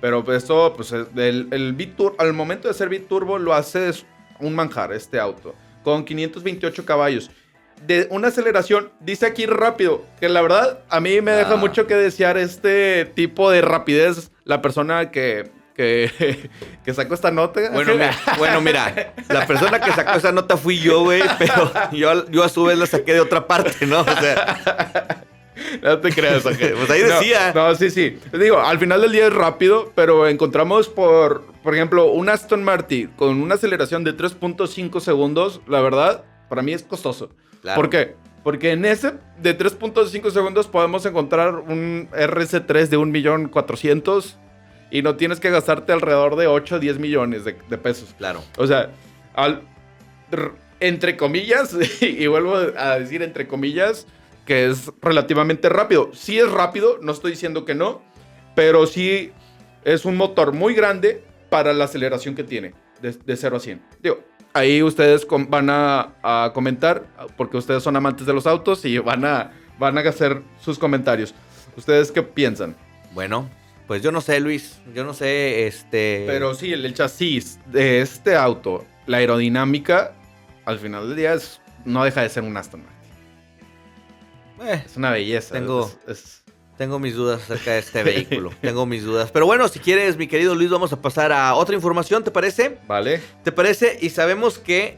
Pero 0.01 0.23
esto, 0.33 0.73
pues 0.75 0.91
es- 0.91 1.07
el, 1.15 1.47
el 1.51 1.73
biturbo, 1.73 2.15
al 2.19 2.33
momento 2.33 2.67
de 2.67 2.73
ser 2.73 2.89
biturbo 2.89 3.38
lo 3.38 3.53
hace 3.53 3.91
un 4.39 4.55
manjar 4.55 4.91
este 4.93 5.19
auto, 5.19 5.53
con 5.83 6.03
528 6.05 6.85
caballos. 6.85 7.29
De 7.85 8.07
una 8.11 8.27
aceleración, 8.27 8.91
dice 9.00 9.25
aquí 9.25 9.45
rápido, 9.47 10.03
que 10.19 10.29
la 10.29 10.41
verdad 10.41 10.79
a 10.89 11.00
mí 11.00 11.19
me 11.21 11.31
deja 11.31 11.53
Ah. 11.53 11.57
mucho 11.57 11.88
que 11.88 11.95
desear 11.95 12.38
este 12.38 13.05
tipo 13.15 13.50
de 13.51 13.61
rapidez. 13.61 14.31
La 14.43 14.61
persona 14.61 15.09
que, 15.11 15.50
que, 15.75 16.50
que 16.85 16.93
sacó 16.93 17.13
esta 17.15 17.31
nota. 17.31 17.61
Bueno, 17.71 17.93
mira, 17.93 18.15
bueno, 18.38 18.61
mira, 18.61 19.13
la 19.29 19.45
persona 19.47 19.79
que 19.81 19.91
sacó 19.93 20.13
esa 20.17 20.31
nota 20.31 20.57
fui 20.57 20.77
yo, 20.79 21.03
güey, 21.03 21.23
pero 21.39 21.71
yo, 21.91 22.29
yo 22.29 22.43
a 22.43 22.50
su 22.50 22.63
vez 22.65 22.77
la 22.77 22.85
saqué 22.85 23.13
de 23.13 23.21
otra 23.21 23.47
parte, 23.47 23.85
¿no? 23.88 24.01
O 24.01 24.05
sea, 24.05 25.23
No 25.81 26.00
te 26.00 26.12
creas, 26.12 26.46
Ángel. 26.46 26.74
Pues 26.74 26.89
ahí 26.89 27.01
No, 27.08 27.08
decía. 27.20 27.51
No, 27.53 27.75
sí, 27.75 27.89
sí. 27.89 28.17
Digo, 28.34 28.60
al 28.60 28.79
final 28.79 29.01
del 29.01 29.12
día 29.12 29.27
es 29.27 29.34
rápido, 29.34 29.91
pero 29.96 30.27
encontramos 30.27 30.88
por, 30.88 31.43
por 31.63 31.74
ejemplo, 31.75 32.12
un 32.12 32.29
Aston 32.29 32.63
Martin 32.63 33.08
con 33.15 33.41
una 33.41 33.55
aceleración 33.55 34.03
de 34.03 34.15
3.5 34.15 35.00
segundos. 35.00 35.62
La 35.67 35.81
verdad, 35.81 36.24
para 36.50 36.62
mí 36.62 36.74
es 36.74 36.84
costoso. 36.84 37.29
claro. 37.62 37.79
¿Por 37.81 37.89
qué? 37.89 38.15
Porque 38.43 38.72
en 38.72 38.86
ese 38.86 39.13
de 39.39 39.55
3.5 39.58 40.31
segundos 40.31 40.67
podemos 40.67 41.05
encontrar 41.05 41.53
un 41.55 42.10
RC3 42.12 42.88
de 42.88 42.98
1.400.000 42.98 44.36
y 44.89 45.01
no 45.03 45.15
tienes 45.15 45.39
que 45.39 45.50
gastarte 45.51 45.93
alrededor 45.93 46.36
de 46.36 46.48
8 46.48 46.75
o 46.75 46.79
10 46.79 46.98
millones 46.98 47.46
de, 47.46 47.55
de 47.70 47.77
pesos. 47.77 48.15
Claro. 48.17 48.43
O 48.58 48.65
sea, 48.65 48.89
al- 49.36 49.62
entre 50.79 51.17
comillas, 51.17 51.75
y 52.01 52.25
vuelvo 52.27 52.55
a 52.55 52.98
decir 53.00 53.22
entre 53.22 53.48
comillas, 53.48 54.08
que 54.45 54.67
es 54.67 54.91
relativamente 55.01 55.69
rápido. 55.69 56.12
Sí 56.13 56.39
es 56.39 56.51
rápido, 56.51 56.98
no 57.01 57.12
estoy 57.12 57.31
diciendo 57.31 57.65
que 57.65 57.75
no, 57.75 58.01
pero 58.55 58.88
sí 58.88 59.31
es 59.83 60.05
un 60.05 60.17
motor 60.17 60.53
muy 60.53 60.74
grande 60.74 61.24
para 61.50 61.74
la 61.74 61.86
aceleración 61.86 62.36
que 62.36 62.43
tiene 62.43 62.74
de, 63.01 63.12
de 63.12 63.36
0 63.36 63.57
a 63.57 63.60
100. 63.60 63.81
Digo, 64.01 64.19
ahí 64.53 64.83
ustedes 64.83 65.27
van 65.50 65.69
a, 65.69 66.13
a 66.21 66.51
comentar, 66.53 67.05
porque 67.38 67.57
ustedes 67.57 67.83
son 67.83 67.95
amantes 67.95 68.25
de 68.25 68.33
los 68.33 68.48
autos 68.48 68.86
y 68.86 68.98
van 69.00 69.25
a, 69.25 69.51
van 69.79 69.98
a 69.98 70.01
hacer 70.01 70.41
sus 70.60 70.77
comentarios. 70.77 71.33
¿Ustedes 71.75 72.12
qué 72.12 72.21
piensan? 72.24 72.75
Bueno, 73.13 73.50
pues 73.88 74.01
yo 74.01 74.12
no 74.12 74.21
sé, 74.21 74.39
Luis. 74.39 74.79
Yo 74.93 75.03
no 75.03 75.13
sé, 75.13 75.67
este. 75.67 76.24
Pero 76.27 76.53
sí, 76.53 76.71
el, 76.74 76.86
el 76.86 76.93
chasis 76.93 77.60
de 77.65 78.01
este 78.01 78.36
auto, 78.36 78.86
la 79.05 79.17
aerodinámica, 79.17 80.13
al 80.65 80.79
final 80.79 81.07
del 81.07 81.17
día 81.17 81.33
es, 81.33 81.62
no 81.86 82.03
deja 82.03 82.21
de 82.21 82.29
ser 82.29 82.43
un 82.43 82.55
Aston. 82.55 82.83
Eh, 84.63 84.84
Es 84.86 84.98
una 84.98 85.12
belleza. 85.12 85.53
Tengo- 85.53 85.91
es- 86.08 86.18
es- 86.18 86.44
tengo 86.77 86.98
mis 87.00 87.15
dudas 87.15 87.41
acerca 87.44 87.72
de 87.74 87.80
este 87.80 88.03
vehículo. 88.03 88.51
tengo 88.62 88.86
mis 88.86 89.03
dudas. 89.03 89.30
Pero 89.32 89.46
bueno, 89.46 89.68
si 89.68 89.80
quieres, 89.80 90.18
mi 90.18 90.27
querido 90.27 90.56
Luis, 90.56 90.70
vamos 90.70 90.91
a 90.94 91.01
pasar 91.01 91.32
a 91.32 91.53
otra 91.56 91.75
información, 91.75 92.24
¿te 92.24 92.32
parece? 92.32 92.77
¿Vale? 92.88 93.22
¿Te 93.44 93.51
parece? 93.51 93.98
Y 94.01 94.10
sabemos 94.10 94.58
que 94.58 94.98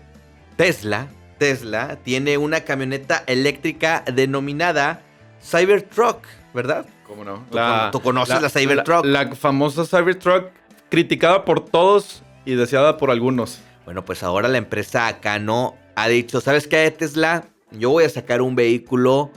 Tesla, 0.55 1.07
Tesla, 1.39 1.97
tiene 2.03 2.37
una 2.37 2.61
camioneta 2.61 3.23
eléctrica 3.27 4.03
denominada 4.13 5.01
Cybertruck, 5.43 6.25
¿verdad? 6.53 6.85
¿Cómo 7.07 7.23
no? 7.25 7.45
¿Tú 7.51 7.57
con- 7.57 7.91
tú 7.91 8.01
conoces 8.01 8.41
la 8.41 8.49
Cybertruck? 8.49 9.05
La, 9.05 9.25
la 9.25 9.35
famosa 9.35 9.85
Cybertruck, 9.85 10.51
criticada 10.89 11.43
por 11.45 11.65
todos 11.65 12.23
y 12.45 12.55
deseada 12.55 12.97
por 12.97 13.11
algunos. 13.11 13.59
Bueno, 13.85 14.05
pues 14.05 14.23
ahora 14.23 14.47
la 14.47 14.57
empresa 14.57 15.07
Acano 15.07 15.75
ha 15.95 16.07
dicho, 16.07 16.39
¿sabes 16.39 16.67
qué, 16.67 16.89
Tesla? 16.91 17.45
Yo 17.71 17.89
voy 17.89 18.05
a 18.05 18.09
sacar 18.09 18.41
un 18.41 18.55
vehículo 18.55 19.31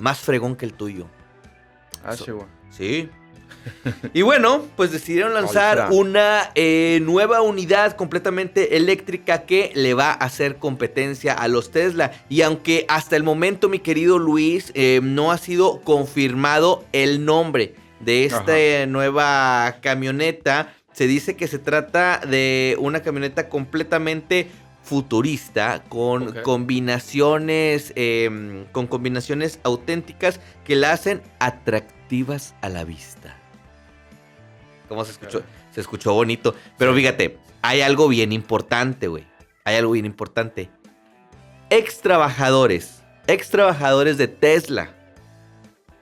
más 0.00 0.18
fregón 0.20 0.56
que 0.56 0.66
el 0.66 0.74
tuyo. 0.74 1.06
Ah, 2.04 2.16
So-. 2.16 2.46
Sí. 2.70 3.08
Y 4.14 4.22
bueno, 4.22 4.64
pues 4.76 4.90
decidieron 4.90 5.34
lanzar 5.34 5.88
una 5.90 6.50
eh, 6.54 7.00
nueva 7.02 7.42
unidad 7.42 7.94
completamente 7.94 8.76
eléctrica 8.76 9.42
que 9.42 9.70
le 9.74 9.92
va 9.92 10.10
a 10.12 10.14
hacer 10.14 10.56
competencia 10.56 11.34
a 11.34 11.46
los 11.48 11.70
Tesla. 11.70 12.12
Y 12.28 12.42
aunque 12.42 12.86
hasta 12.88 13.16
el 13.16 13.22
momento, 13.22 13.68
mi 13.68 13.78
querido 13.78 14.18
Luis, 14.18 14.72
eh, 14.74 15.00
no 15.02 15.30
ha 15.30 15.38
sido 15.38 15.80
confirmado 15.82 16.84
el 16.92 17.24
nombre 17.24 17.74
de 18.00 18.24
esta 18.24 18.40
Ajá. 18.40 18.58
eh, 18.58 18.86
nueva 18.88 19.76
camioneta, 19.82 20.72
se 20.92 21.06
dice 21.06 21.36
que 21.36 21.46
se 21.46 21.58
trata 21.58 22.20
de 22.26 22.76
una 22.78 23.00
camioneta 23.00 23.48
completamente 23.48 24.48
futurista 24.90 25.84
con 25.88 26.32
combinaciones 26.42 27.92
eh, 27.94 28.66
con 28.72 28.88
combinaciones 28.88 29.60
auténticas 29.62 30.40
que 30.64 30.74
la 30.74 30.90
hacen 30.90 31.22
atractivas 31.38 32.56
a 32.60 32.68
la 32.68 32.82
vista. 32.82 33.36
¿Cómo 34.88 35.04
se 35.04 35.12
escuchó? 35.12 35.44
Se 35.70 35.80
escuchó 35.80 36.12
bonito. 36.12 36.56
Pero 36.76 36.92
fíjate, 36.92 37.38
hay 37.62 37.82
algo 37.82 38.08
bien 38.08 38.32
importante, 38.32 39.06
güey. 39.06 39.24
Hay 39.62 39.76
algo 39.76 39.92
bien 39.92 40.06
importante. 40.06 40.70
Ex 41.70 42.00
trabajadores, 42.00 43.04
ex 43.28 43.48
trabajadores 43.48 44.18
de 44.18 44.26
Tesla, 44.26 44.92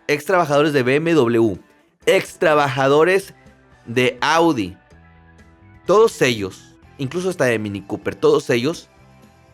ex 0.06 0.24
trabajadores 0.24 0.72
de 0.72 0.82
BMW, 0.82 1.56
ex 2.06 2.38
trabajadores 2.38 3.34
de 3.84 4.16
Audi, 4.22 4.78
todos 5.84 6.22
ellos, 6.22 6.67
incluso 6.98 7.30
hasta 7.30 7.44
de 7.46 7.58
Mini 7.58 7.80
Cooper, 7.82 8.14
todos 8.14 8.50
ellos 8.50 8.88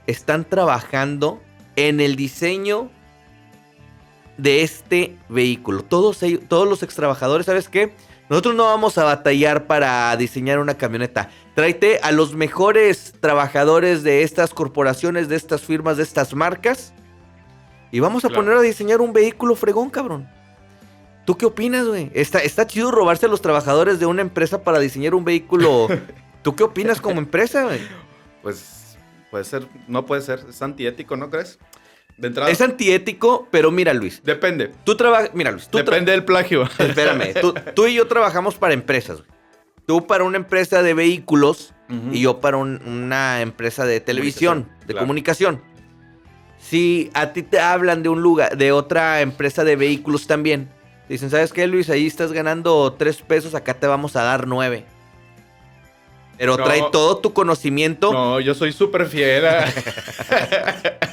están 0.07 0.45
trabajando 0.45 1.41
en 1.77 2.01
el 2.01 2.17
diseño 2.17 2.91
de 4.37 4.63
este 4.63 5.17
vehículo. 5.29 5.83
Todos, 5.85 6.23
ellos, 6.23 6.41
todos 6.49 6.69
los 6.69 6.83
ex 6.83 6.95
trabajadores, 6.95 7.47
¿sabes 7.47 7.69
qué? 7.69 7.95
Nosotros 8.29 8.55
no 8.55 8.65
vamos 8.65 8.97
a 8.99 9.05
batallar 9.05 9.67
para 9.67 10.17
diseñar 10.17 10.59
una 10.59 10.75
camioneta. 10.75 11.31
Tráete 11.55 12.01
a 12.03 12.11
los 12.11 12.35
mejores 12.35 13.13
trabajadores 13.21 14.03
de 14.03 14.23
estas 14.23 14.55
corporaciones, 14.55 15.29
de 15.29 15.37
estas 15.37 15.61
firmas, 15.63 15.99
de 15.99 16.03
estas 16.05 16.35
marcas. 16.35 16.93
Y 17.93 18.01
vamos 18.01 18.25
a 18.25 18.29
Claro. 18.29 18.43
poner 18.45 18.59
a 18.59 18.63
diseñar 18.63 19.01
un 19.01 19.13
vehículo 19.13 19.55
fregón, 19.55 19.91
cabrón. 19.91 20.29
¿Tú 21.27 21.37
qué 21.37 21.47
opinas, 21.47 21.87
güey? 21.87 22.11
Está, 22.15 22.41
está 22.41 22.67
chido 22.67 22.91
robarse 22.91 23.27
a 23.27 23.29
los 23.29 23.41
trabajadores 23.41 24.01
de 24.01 24.07
una 24.07 24.23
empresa 24.23 24.63
para 24.63 24.79
diseñar 24.79 25.15
un 25.15 25.25
vehículo. 25.25 25.89
¿Tú 26.45 26.55
qué 26.55 26.63
opinas 26.63 27.01
como 27.01 27.19
empresa, 27.19 27.65
güey? 27.65 27.81
Pues 28.43 28.97
puede 29.33 29.43
ser, 29.45 29.67
no 29.89 30.07
puede 30.07 30.23
ser, 30.23 30.45
es 30.49 30.63
antiético, 30.63 31.17
¿no 31.17 31.29
crees? 31.31 31.59
De 32.19 32.29
entrada, 32.29 32.49
Es 32.51 32.61
antiético, 32.61 33.49
pero 33.51 33.73
mira, 33.73 33.93
Luis. 33.93 34.23
depende. 34.23 34.71
Tú 34.85 34.97
trabajas. 34.97 35.31
Mira, 35.35 35.51
Luis. 35.51 35.67
Tú 35.69 35.79
Depende 35.79 36.13
del 36.13 36.25
plagio. 36.25 36.63
Espérame. 36.79 37.35
Tú, 37.41 37.53
tú 37.75 37.87
y 37.89 37.95
yo 37.95 38.07
trabajamos 38.07 38.55
para 38.55 38.73
empresas, 38.75 39.17
güey. 39.19 39.31
Tú 39.87 40.07
para 40.07 40.23
una 40.23 40.37
empresa 40.37 40.83
de 40.85 40.95
vehículos 40.95 41.75
y 42.13 42.21
yo 42.21 42.41
para 42.41 42.57
un- 42.57 42.81
una 42.87 43.43
empresa 43.43 43.85
de 43.85 44.01
televisión, 44.01 44.71
de 44.81 44.93
claro. 44.95 45.01
comunicación. 45.01 45.61
Si 46.59 47.11
a 47.15 47.33
ti 47.33 47.43
te 47.43 47.61
hablan 47.61 48.03
de 48.03 48.09
un 48.09 48.23
lugar, 48.23 48.57
de 48.57 48.73
otra 48.73 49.21
empresa 49.21 49.65
de 49.65 49.77
vehículos 49.77 50.27
también, 50.27 50.71
te 51.07 51.15
dicen, 51.15 51.29
¿sabes 51.31 51.53
qué, 51.53 51.67
Luis? 51.67 51.91
Ahí 51.91 52.07
estás 52.07 52.33
ganando 52.33 52.95
tres 52.95 53.21
pesos, 53.21 53.55
acá 53.55 53.75
te 53.75 53.87
vamos 53.87 54.17
a 54.17 54.23
dar 54.23 54.47
nueve. 54.47 54.87
Pero 56.39 56.57
No. 56.57 56.65
trae 56.65 56.83
todo 56.93 57.19
tu 57.19 57.33
conocimiento. 57.33 58.13
No, 58.13 58.41
yo 58.41 58.55
soy 58.55 58.73
súper 58.73 59.07
fiel 59.07 59.47
a... 59.47 59.65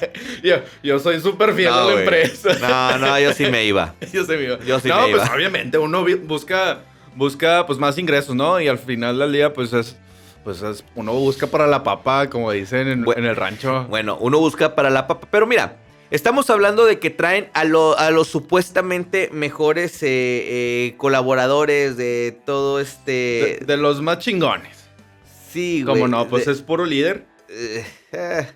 yo, 0.43 0.55
yo 0.83 0.99
soy 0.99 1.19
súper 1.21 1.53
fiel 1.53 1.69
a 1.73 1.85
la 1.85 1.93
empresa. 1.99 2.49
No, 2.59 2.97
no, 2.97 3.19
yo 3.19 3.33
sí 3.33 3.45
me 3.45 3.65
iba. 3.65 3.93
Yo 4.13 4.23
sí 4.25 4.31
me 4.33 4.43
iba. 4.43 4.59
Yo 4.59 4.79
sí 4.79 4.87
No, 4.87 5.07
me 5.07 5.11
pues 5.13 5.25
iba. 5.25 5.35
obviamente 5.35 5.77
uno 5.77 6.03
busca, 6.23 6.79
busca 7.15 7.65
pues 7.65 7.77
más 7.79 7.97
ingresos, 7.97 8.35
¿no? 8.35 8.59
Y 8.59 8.67
al 8.67 8.79
final 8.79 9.19
del 9.19 9.31
día, 9.31 9.53
pues 9.53 9.73
es, 9.73 9.95
pues 10.43 10.61
es, 10.61 10.83
uno 10.95 11.13
busca 11.13 11.47
para 11.47 11.67
la 11.67 11.83
papa, 11.83 12.29
como 12.29 12.51
dicen 12.51 12.87
en, 12.87 13.25
el 13.25 13.35
rancho. 13.35 13.85
Bueno, 13.89 14.17
uno 14.19 14.39
busca 14.39 14.75
para 14.75 14.89
la 14.89 15.07
papa. 15.07 15.27
Pero 15.29 15.45
mira, 15.45 15.75
estamos 16.09 16.49
hablando 16.49 16.85
de 16.85 16.99
que 16.99 17.09
traen 17.11 17.49
a, 17.53 17.63
lo- 17.63 17.97
a 17.97 18.09
los 18.11 18.27
supuestamente 18.27 19.29
mejores 19.31 20.01
eh, 20.03 20.07
eh, 20.09 20.93
colaboradores 20.97 21.95
de 21.97 22.37
todo 22.45 22.79
este. 22.79 23.11
de, 23.61 23.65
de 23.67 23.77
los 23.77 24.01
más 24.01 24.19
chingones. 24.19 24.80
Sí, 25.51 25.83
güey. 25.83 25.95
Como 25.95 26.07
no, 26.07 26.27
pues 26.27 26.45
de- 26.45 26.51
es 26.53 26.61
puro 26.61 26.85
líder. 26.85 27.25
eh, 27.49 27.85
eh, 28.13 28.47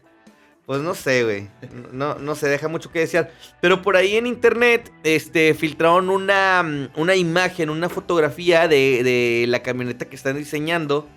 pues 0.66 0.82
no 0.82 0.96
sé, 0.96 1.24
güey. 1.24 1.48
No, 1.92 2.16
no 2.16 2.34
se 2.36 2.48
deja 2.48 2.68
mucho 2.68 2.92
que 2.92 3.00
desear. 3.00 3.32
Pero 3.62 3.82
por 3.84 3.96
ahí 3.98 4.16
en 4.18 4.26
internet, 4.26 4.92
este, 5.04 5.54
filtraron 5.54 6.10
una, 6.10 6.64
mm, 6.64 6.90
una 7.00 7.16
imagen, 7.16 7.70
una 7.70 7.88
fotografía 7.90 8.68
de, 8.68 9.04
de 9.04 9.46
la 9.48 9.62
camioneta 9.62 10.06
que 10.06 10.16
están 10.16 10.38
diseñando. 10.38 11.08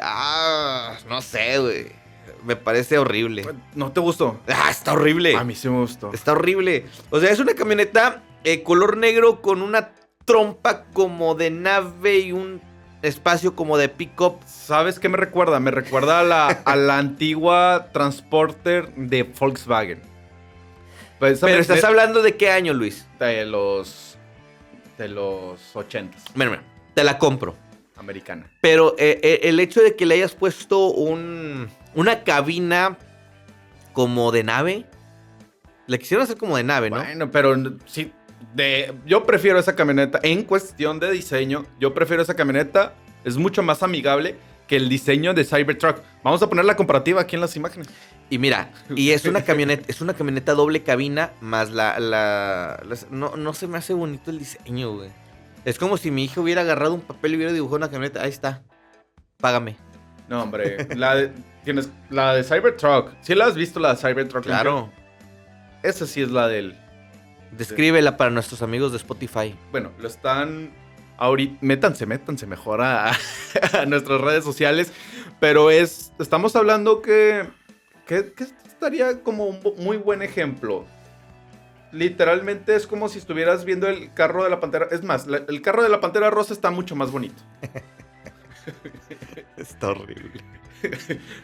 Ah, 0.00 0.96
no 1.08 1.22
sé, 1.22 1.58
güey. 1.58 1.86
Me 2.44 2.56
parece 2.56 2.98
horrible. 2.98 3.46
¿No 3.74 3.92
te 3.92 4.00
gustó? 4.00 4.40
Ah, 4.48 4.68
está 4.70 4.92
horrible. 4.92 5.34
A 5.36 5.44
mí 5.44 5.54
sí 5.54 5.68
me 5.68 5.78
gustó. 5.80 6.12
Está 6.12 6.32
horrible. 6.32 6.84
O 7.10 7.20
sea, 7.20 7.30
es 7.30 7.38
una 7.40 7.54
camioneta 7.54 8.22
eh, 8.44 8.62
color 8.62 8.96
negro 8.96 9.40
con 9.40 9.62
una 9.62 9.92
trompa 10.26 10.84
como 10.92 11.34
de 11.34 11.50
nave 11.50 12.18
y 12.18 12.32
un 12.32 12.60
espacio 13.04 13.54
como 13.54 13.76
de 13.78 13.88
pick-up. 13.88 14.38
¿Sabes 14.46 14.98
qué 14.98 15.08
me 15.08 15.16
recuerda? 15.16 15.60
Me 15.60 15.70
recuerda 15.70 16.20
a 16.20 16.22
la, 16.22 16.46
a 16.48 16.76
la 16.76 16.98
antigua 16.98 17.88
Transporter 17.92 18.92
de 18.94 19.22
Volkswagen. 19.24 20.00
Pues, 21.18 21.40
Pero 21.40 21.58
estás 21.60 21.84
hablando 21.84 22.22
de 22.22 22.36
qué 22.36 22.50
año, 22.50 22.74
Luis. 22.74 23.06
de 23.18 23.44
los 23.46 24.18
de 24.98 25.08
los 25.08 25.74
80 25.74 26.16
Mira, 26.34 26.50
mira, 26.50 26.62
te 26.94 27.02
la 27.02 27.18
compro. 27.18 27.56
americana. 27.96 28.50
Pero 28.60 28.94
eh, 28.98 29.18
eh, 29.22 29.40
el 29.44 29.58
hecho 29.60 29.80
de 29.82 29.96
que 29.96 30.06
le 30.06 30.14
hayas 30.16 30.34
puesto 30.34 30.88
un, 30.88 31.68
una 31.94 32.22
cabina 32.24 32.96
como 33.92 34.32
de 34.32 34.44
nave. 34.44 34.86
Le 35.86 35.98
quisieron 35.98 36.24
hacer 36.24 36.36
como 36.38 36.56
de 36.56 36.64
nave, 36.64 36.90
¿no? 36.90 36.96
Bueno, 36.96 37.30
pero 37.30 37.54
sí 37.86 38.12
de 38.54 38.94
yo 39.06 39.24
prefiero 39.24 39.58
esa 39.58 39.74
camioneta 39.74 40.20
en 40.22 40.44
cuestión 40.44 41.00
de 41.00 41.10
diseño, 41.10 41.66
yo 41.80 41.92
prefiero 41.94 42.22
esa 42.22 42.34
camioneta, 42.34 42.94
es 43.24 43.36
mucho 43.36 43.62
más 43.62 43.82
amigable 43.82 44.36
que 44.66 44.76
el 44.76 44.88
diseño 44.88 45.34
de 45.34 45.44
Cybertruck. 45.44 45.98
Vamos 46.22 46.42
a 46.42 46.48
poner 46.48 46.64
la 46.64 46.74
comparativa 46.76 47.20
aquí 47.20 47.34
en 47.36 47.42
las 47.42 47.54
imágenes. 47.56 47.88
Y 48.30 48.38
mira, 48.38 48.70
y 48.96 49.10
es 49.10 49.26
una 49.26 49.44
camioneta, 49.44 49.84
es 49.88 50.00
una 50.00 50.14
camioneta 50.14 50.54
doble 50.54 50.82
cabina, 50.82 51.32
más 51.42 51.70
la, 51.70 51.98
la, 52.00 52.82
las- 52.88 53.10
no, 53.10 53.36
no 53.36 53.52
se 53.52 53.66
me 53.66 53.76
hace 53.76 53.92
bonito 53.92 54.30
el 54.30 54.38
diseño, 54.38 54.94
güey. 54.96 55.10
Es 55.66 55.78
como 55.78 55.96
si 55.98 56.10
mi 56.10 56.24
hijo 56.24 56.40
hubiera 56.40 56.62
agarrado 56.62 56.94
un 56.94 57.00
papel 57.02 57.32
y 57.32 57.36
hubiera 57.36 57.52
dibujado 57.52 57.76
una 57.76 57.90
camioneta. 57.90 58.22
Ahí 58.22 58.30
está. 58.30 58.62
Págame. 59.38 59.76
No, 60.28 60.42
hombre, 60.42 60.88
la 60.96 61.16
de, 61.16 61.32
tienes 61.64 61.90
la 62.08 62.34
de 62.34 62.44
Cybertruck. 62.44 63.12
¿Sí 63.20 63.34
la 63.34 63.46
has 63.46 63.54
visto 63.54 63.78
la 63.80 63.94
de 63.94 63.96
Cybertruck? 64.00 64.44
Claro. 64.44 64.90
Esa 65.82 66.06
sí 66.06 66.22
es 66.22 66.30
la 66.30 66.48
del. 66.48 66.78
Descríbela 67.56 68.16
para 68.16 68.30
nuestros 68.30 68.62
amigos 68.62 68.92
de 68.92 68.98
Spotify. 68.98 69.54
Bueno, 69.70 69.90
lo 69.98 70.08
están. 70.08 70.72
Ahorita, 71.16 71.56
métanse, 71.60 72.06
métanse 72.06 72.46
mejor 72.46 72.80
a, 72.82 73.10
a 73.72 73.86
nuestras 73.86 74.20
redes 74.20 74.44
sociales. 74.44 74.92
Pero 75.40 75.70
es. 75.70 76.12
Estamos 76.18 76.56
hablando 76.56 77.02
que. 77.02 77.46
que, 78.06 78.32
que 78.32 78.44
estaría 78.44 79.22
como 79.22 79.46
un 79.46 79.60
muy 79.78 79.96
buen 79.96 80.22
ejemplo. 80.22 80.84
Literalmente 81.92 82.74
es 82.74 82.88
como 82.88 83.08
si 83.08 83.18
estuvieras 83.18 83.64
viendo 83.64 83.86
el 83.88 84.12
carro 84.14 84.42
de 84.42 84.50
la 84.50 84.58
pantera. 84.58 84.88
Es 84.90 85.04
más, 85.04 85.26
la- 85.28 85.42
el 85.48 85.62
carro 85.62 85.82
de 85.84 85.88
la 85.88 86.00
pantera 86.00 86.28
rosa 86.30 86.52
está 86.52 86.70
mucho 86.72 86.96
más 86.96 87.10
bonito. 87.12 87.40
Está 89.56 89.88
horrible. 89.90 90.42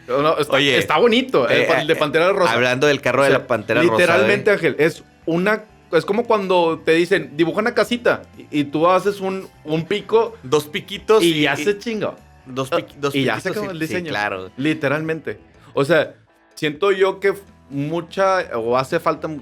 No, 0.07 0.21
no, 0.21 0.37
está, 0.37 0.55
Oye, 0.57 0.77
está 0.77 0.97
bonito. 0.97 1.47
el, 1.47 1.61
eh, 1.61 1.67
el 1.81 1.87
de 1.87 1.93
eh, 1.93 1.95
pantera 1.95 2.31
rosa. 2.31 2.51
Hablando 2.53 2.87
del 2.87 3.01
carro 3.01 3.21
O 3.21 3.25
de 3.25 3.31
la 3.31 3.47
pantera 3.47 3.81
rosa. 3.81 3.93
Literalmente, 3.93 4.49
¿eh? 4.51 4.53
Ángel, 4.53 4.75
es 4.79 5.03
una. 5.25 5.63
Es 5.91 6.05
como 6.05 6.23
cuando 6.25 6.79
te 6.79 6.93
dicen, 6.93 7.31
dibuja 7.35 7.59
una 7.59 7.73
casita 7.73 8.21
y, 8.37 8.59
y 8.61 8.63
tú 8.65 8.87
haces 8.87 9.19
un, 9.19 9.47
un 9.63 9.85
pico 9.85 10.35
Dos 10.43 10.65
piquitos 10.67 11.23
y 11.23 11.41
ya 11.41 11.55
se 11.55 11.77
chinga. 11.77 12.15
Dos, 12.45 12.71
piqui- 12.71 12.95
dos 12.99 13.13
y 13.15 13.23
ya 13.25 13.35
piquitos 13.35 13.43
se 13.53 13.59
acabó 13.59 13.71
el 13.71 13.77
sí, 13.79 13.87
diseño. 13.87 14.09
claro. 14.09 14.51
Literalmente. 14.57 15.39
O 15.73 15.83
sea, 15.85 16.15
siento 16.55 16.91
yo 16.91 17.19
que 17.19 17.33
mucha 17.69 18.39
o 18.57 18.77
hace 18.77 18.99
falta 18.99 19.27
mu- 19.27 19.41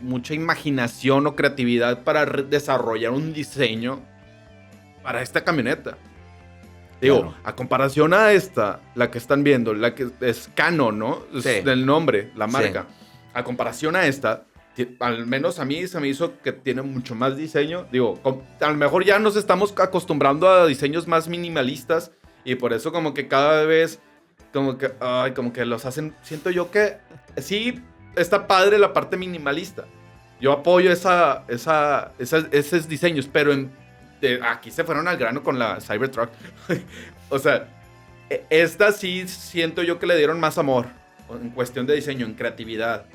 mucha 0.00 0.34
imaginación 0.34 1.26
o 1.26 1.34
creatividad 1.34 2.04
para 2.04 2.24
desarrollar 2.26 3.12
un 3.12 3.32
diseño 3.32 4.00
para 5.02 5.22
esta 5.22 5.42
camioneta. 5.44 5.96
Digo, 7.00 7.20
Claro. 7.22 7.36
a 7.44 7.54
comparación 7.54 8.14
a 8.14 8.32
esta, 8.32 8.80
la 8.94 9.10
que 9.10 9.18
están 9.18 9.44
viendo, 9.44 9.74
la 9.74 9.94
que 9.94 10.08
es 10.20 10.50
Canon, 10.54 10.98
¿no? 10.98 11.22
Es 11.34 11.44
del 11.64 11.84
nombre, 11.84 12.30
la 12.36 12.46
Sí. 12.46 12.52
marca. 12.52 12.86
A 13.34 13.44
comparación 13.44 13.96
a 13.96 14.06
esta, 14.06 14.44
al 15.00 15.26
menos 15.26 15.58
a 15.58 15.64
mí 15.64 15.86
se 15.86 15.98
me 16.00 16.08
hizo 16.08 16.40
que 16.42 16.52
tiene 16.52 16.82
mucho 16.82 17.14
más 17.14 17.36
diseño. 17.36 17.86
Digo, 17.90 18.20
a 18.60 18.68
lo 18.68 18.74
mejor 18.76 19.04
ya 19.04 19.18
nos 19.18 19.36
estamos 19.36 19.74
acostumbrando 19.78 20.48
a 20.48 20.66
diseños 20.66 21.06
más 21.06 21.28
minimalistas 21.28 22.12
y 22.44 22.54
por 22.56 22.72
eso 22.72 22.92
como 22.92 23.14
que 23.14 23.28
cada 23.28 23.64
vez 23.64 24.00
como 24.52 24.78
que 24.78 24.92
ay, 25.00 25.32
como 25.32 25.52
que 25.52 25.64
los 25.64 25.84
hacen 25.84 26.14
siento 26.22 26.50
yo 26.50 26.70
que 26.70 26.98
sí 27.36 27.82
está 28.16 28.46
padre 28.46 28.78
la 28.78 28.92
parte 28.92 29.16
minimalista. 29.16 29.86
Yo 30.40 30.52
apoyo 30.52 30.92
esa, 30.92 31.44
esa, 31.48 32.12
esa- 32.18 32.48
esos 32.52 32.88
diseños, 32.88 33.28
pero 33.32 33.52
aquí 34.42 34.70
se 34.70 34.84
fueron 34.84 35.08
al 35.08 35.16
grano 35.16 35.42
con 35.42 35.58
la 35.58 35.80
Cybertruck. 35.80 36.30
o 37.30 37.38
sea, 37.38 37.68
e- 38.28 38.44
esta 38.50 38.92
sí 38.92 39.26
siento 39.28 39.82
yo 39.82 39.98
que 39.98 40.06
le 40.06 40.16
dieron 40.16 40.38
más 40.38 40.58
amor 40.58 40.86
en 41.30 41.50
cuestión 41.50 41.86
de 41.86 41.94
diseño, 41.94 42.26
en 42.26 42.34
creatividad, 42.34 43.06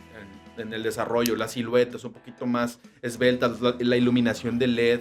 en, 0.58 0.74
el 0.74 0.84
desarrollo, 0.84 1.36
las 1.36 1.52
siluetas 1.54 2.04
un 2.04 2.14
poquito 2.14 2.46
más 2.46 2.80
esbeltas, 3.02 3.62
la, 3.62 3.76
la 3.80 3.98
iluminación 3.98 4.60
de 4.60 4.68
LED 4.68 5.00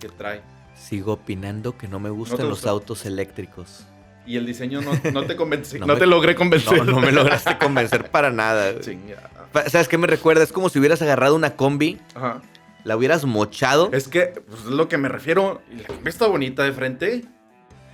que 0.00 0.08
trae. 0.08 0.42
Sigo 0.74 1.12
opinando 1.12 1.76
que 1.78 1.86
no 1.88 2.00
me 2.00 2.10
gustan 2.10 2.48
los 2.48 2.66
autos 2.66 3.06
eléctricos. 3.06 3.86
Y 4.26 4.36
el 4.36 4.46
diseño 4.46 4.80
no, 4.80 4.92
no 5.12 5.24
te 5.24 5.36
convence, 5.36 5.78
No 5.78 5.86
no, 5.86 5.94
me- 5.94 6.00
te 6.00 6.06
logré 6.06 6.34
convencer. 6.34 6.78
No, 6.78 6.84
no 6.94 7.00
me 7.00 7.12
lograste 7.12 7.58
convencer 7.58 8.10
para 8.10 8.30
nada. 8.30 8.72
¿Sabes 9.68 9.86
qué 9.88 9.98
me 9.98 10.06
recuerda? 10.06 10.42
Es 10.42 10.52
como 10.52 10.68
si 10.68 10.78
hubieras 10.78 11.00
agarrado 11.02 11.36
una 11.36 11.54
combi, 11.56 12.00
Ajá. 12.14 12.40
la 12.84 12.96
hubieras 12.96 13.24
mochado, 13.24 13.90
Es 13.92 14.08
que, 14.08 14.42
pues 14.48 14.60
es 14.62 14.66
lo 14.66 14.88
que 14.88 14.98
me 14.98 15.08
refiero. 15.08 15.62
La 15.76 15.84
combi 15.86 16.08
está 16.10 16.26
bonita 16.26 16.64
de 16.64 16.72
frente. 16.72 17.24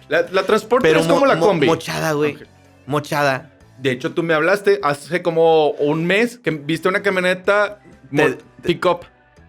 La, 0.08 0.22
la 0.30 0.44
transporte 0.44 0.88
pero 0.88 1.00
es 1.00 1.06
como 1.06 1.20
mo- 1.20 1.26
la 1.26 1.38
combi. 1.38 1.66
mochada, 1.66 2.12
güey. 2.12 2.38
Mochada. 2.86 3.49
De 3.80 3.90
hecho, 3.92 4.12
tú 4.12 4.22
me 4.22 4.34
hablaste 4.34 4.78
hace 4.82 5.22
como 5.22 5.70
un 5.70 6.04
mes 6.06 6.38
que 6.38 6.50
viste 6.50 6.88
una 6.88 7.02
camioneta 7.02 7.80
pick-up. 8.62 9.00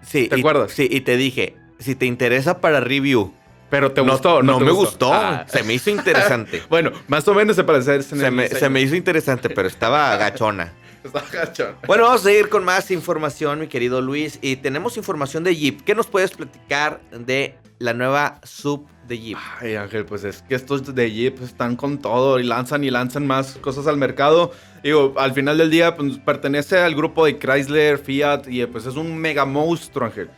Sí. 0.03 0.27
¿Te 0.27 0.37
y- 0.37 0.39
acuerdas? 0.39 0.71
Sí, 0.71 0.87
y 0.89 1.01
te 1.01 1.17
dije, 1.17 1.55
si 1.79 1.95
te 1.95 2.05
interesa 2.05 2.59
para 2.61 2.79
review. 2.79 3.33
Pero 3.69 3.93
te 3.93 4.03
no, 4.03 4.11
gustó, 4.11 4.43
No, 4.43 4.57
te 4.57 4.65
me 4.65 4.71
gustó. 4.71 5.13
Ah. 5.13 5.45
Se 5.47 5.63
me 5.63 5.73
hizo 5.73 5.89
interesante. 5.89 6.61
Bueno, 6.69 6.91
más 7.07 7.25
o 7.29 7.33
menos 7.33 7.55
se 7.55 7.63
parece 7.63 8.01
se, 8.03 8.29
me, 8.31 8.49
se 8.49 8.69
me 8.69 8.81
hizo 8.81 8.95
interesante, 8.95 9.49
pero 9.49 9.67
estaba 9.67 10.11
agachona. 10.13 10.73
Está 11.03 11.23
gachón. 11.31 11.75
Bueno, 11.87 12.03
vamos 12.03 12.21
a 12.21 12.23
seguir 12.25 12.49
con 12.49 12.63
más 12.63 12.91
información, 12.91 13.59
mi 13.61 13.67
querido 13.67 14.01
Luis. 14.01 14.39
Y 14.41 14.57
tenemos 14.57 14.97
información 14.97 15.43
de 15.43 15.55
Jeep. 15.55 15.81
¿Qué 15.83 15.95
nos 15.95 16.07
puedes 16.07 16.31
platicar 16.31 16.99
de 17.11 17.55
la 17.81 17.93
nueva 17.93 18.39
sub 18.43 18.87
de 19.07 19.19
Jeep? 19.19 19.37
Ay, 19.59 19.75
Ángel, 19.75 20.05
pues 20.05 20.23
es 20.23 20.43
que 20.43 20.55
estos 20.55 20.93
de 20.93 21.11
Jeep 21.11 21.41
están 21.41 21.75
con 21.75 21.97
todo 21.97 22.39
y 22.39 22.43
lanzan 22.43 22.83
y 22.83 22.91
lanzan 22.91 23.25
más 23.25 23.57
cosas 23.57 23.87
al 23.87 23.97
mercado. 23.97 24.51
Digo, 24.83 25.15
al 25.17 25.33
final 25.33 25.57
del 25.57 25.71
día, 25.71 25.95
pues 25.97 26.17
pertenece 26.19 26.77
al 26.77 26.95
grupo 26.95 27.25
de 27.25 27.39
Chrysler, 27.39 27.97
Fiat 27.97 28.47
y 28.47 28.65
pues 28.67 28.85
es 28.85 28.95
un 28.95 29.17
mega 29.17 29.45
monstruo, 29.45 30.05
Ángel. 30.05 30.29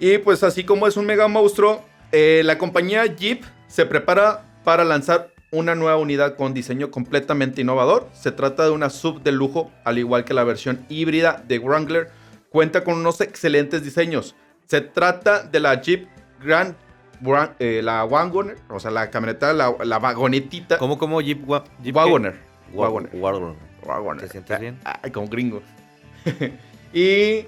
Y 0.00 0.18
pues 0.18 0.42
así 0.42 0.64
como 0.64 0.86
es 0.86 0.96
un 0.96 1.06
mega 1.06 1.28
monstruo, 1.28 1.84
eh, 2.12 2.42
la 2.44 2.58
compañía 2.58 3.06
Jeep 3.06 3.42
se 3.68 3.86
prepara 3.86 4.44
para 4.64 4.84
lanzar 4.84 5.30
una 5.50 5.74
nueva 5.74 5.96
unidad 5.96 6.36
con 6.36 6.54
diseño 6.54 6.90
completamente 6.90 7.60
innovador. 7.60 8.08
Se 8.12 8.32
trata 8.32 8.64
de 8.64 8.70
una 8.70 8.90
sub 8.90 9.22
de 9.22 9.32
lujo, 9.32 9.70
al 9.84 9.98
igual 9.98 10.24
que 10.24 10.34
la 10.34 10.44
versión 10.44 10.84
híbrida 10.88 11.42
de 11.46 11.58
Wrangler. 11.58 12.10
Cuenta 12.50 12.82
con 12.82 12.94
unos 12.94 13.20
excelentes 13.20 13.82
diseños. 13.84 14.34
Se 14.66 14.80
trata 14.80 15.42
de 15.42 15.60
la 15.60 15.80
Jeep 15.80 16.08
Grand 16.42 16.74
eh, 17.58 17.80
la 17.82 18.04
Wagoner, 18.04 18.56
o 18.68 18.78
sea, 18.78 18.90
la 18.92 19.10
camioneta, 19.10 19.52
la, 19.52 19.74
la 19.84 19.98
vagonetita. 19.98 20.78
¿Cómo, 20.78 20.98
cómo 20.98 21.20
Jeep, 21.20 21.48
wa- 21.48 21.64
Jeep 21.82 21.96
Wagoner. 21.96 22.36
Wagoner. 22.72 23.10
Wagoner. 23.14 23.56
Wagoner. 23.84 24.24
¿Te 24.26 24.30
sientes 24.30 24.60
bien? 24.60 24.78
Ay, 24.84 25.10
como 25.10 25.26
gringo. 25.28 25.62
y 26.92 27.44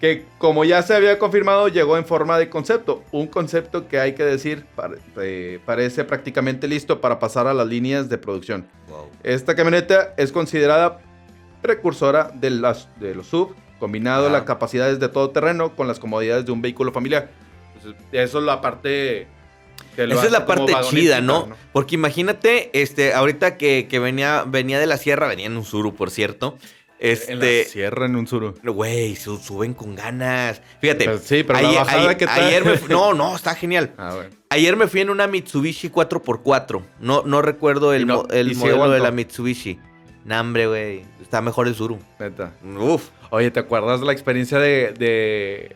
que 0.00 0.24
como 0.38 0.64
ya 0.64 0.82
se 0.82 0.94
había 0.94 1.18
confirmado, 1.18 1.68
llegó 1.68 1.98
en 1.98 2.06
forma 2.06 2.38
de 2.38 2.48
concepto. 2.48 3.02
Un 3.12 3.26
concepto 3.26 3.88
que 3.88 3.98
hay 4.00 4.14
que 4.14 4.24
decir 4.24 4.64
pare- 4.74 4.98
eh, 5.20 5.58
parece 5.66 6.04
prácticamente 6.04 6.66
listo 6.68 7.00
para 7.00 7.18
pasar 7.18 7.46
a 7.46 7.52
las 7.54 7.66
líneas 7.66 8.08
de 8.08 8.16
producción. 8.16 8.66
Wow. 8.88 9.08
Esta 9.22 9.54
camioneta 9.54 10.14
es 10.16 10.32
considerada 10.32 11.00
precursora 11.60 12.30
de, 12.34 12.50
las, 12.50 12.88
de 13.00 13.14
los 13.14 13.26
sub, 13.26 13.54
combinado 13.78 14.30
las 14.30 14.42
capacidades 14.42 14.98
de 15.00 15.08
todo 15.10 15.30
terreno 15.30 15.76
con 15.76 15.86
las 15.88 15.98
comodidades 15.98 16.46
de 16.46 16.52
un 16.52 16.62
vehículo 16.62 16.92
familiar. 16.92 17.28
Entonces, 17.84 18.02
eso 18.12 18.38
es 18.38 18.44
la 18.44 18.60
parte... 18.60 19.26
que 19.96 20.06
lo 20.06 20.14
Esa 20.14 20.26
es 20.26 20.32
la 20.32 20.46
parte 20.46 20.72
chida, 20.90 21.20
¿no? 21.20 21.48
Porque 21.72 21.94
imagínate, 21.94 22.70
este, 22.80 23.12
ahorita 23.14 23.56
que, 23.56 23.86
que 23.88 23.98
venía, 23.98 24.44
venía 24.46 24.78
de 24.78 24.86
la 24.86 24.96
sierra, 24.96 25.26
venía 25.28 25.46
en 25.46 25.56
un 25.56 25.64
suru, 25.64 25.94
por 25.94 26.10
cierto. 26.10 26.56
En 27.02 27.08
la 27.38 27.46
Este, 27.46 27.64
sierra, 27.64 28.04
en 28.04 28.14
un 28.16 28.26
suru. 28.26 28.54
güey, 28.62 29.16
su- 29.16 29.38
suben 29.38 29.72
con 29.72 29.94
ganas. 29.94 30.60
Fíjate. 30.82 31.06
Pero 31.06 31.18
sí, 31.18 31.42
pero 31.44 31.54
la 31.62 31.68
ayer, 31.68 31.78
bajada, 31.80 32.02
ayer- 32.02 32.16
¿qué 32.18 32.26
tal? 32.26 32.44
ayer 32.44 32.64
me 32.64 32.76
fu- 32.76 32.88
no, 32.92 33.14
no, 33.14 33.34
está 33.34 33.54
genial. 33.54 33.92
Ah, 33.98 34.12
bueno. 34.14 34.30
Ayer 34.50 34.76
me 34.76 34.86
fui 34.86 35.00
en 35.00 35.08
una 35.08 35.26
Mitsubishi 35.26 35.88
4x4. 35.90 36.82
No, 37.00 37.22
no 37.24 37.40
recuerdo 37.40 37.94
el, 37.94 38.06
no- 38.06 38.26
el 38.30 38.54
modelo 38.54 38.90
de 38.90 38.98
la 39.00 39.10
Mitsubishi. 39.12 39.78
Nah, 40.26 40.40
hombre, 40.42 40.66
güey. 40.66 41.04
Está 41.22 41.40
mejor 41.40 41.68
el 41.68 41.74
Suru. 41.74 41.98
Neta. 42.18 42.52
Uf. 42.78 43.08
Oye, 43.30 43.50
¿te 43.50 43.60
acuerdas 43.60 44.00
de 44.00 44.06
la 44.06 44.12
experiencia 44.12 44.58
de, 44.58 44.92
de, 44.92 45.74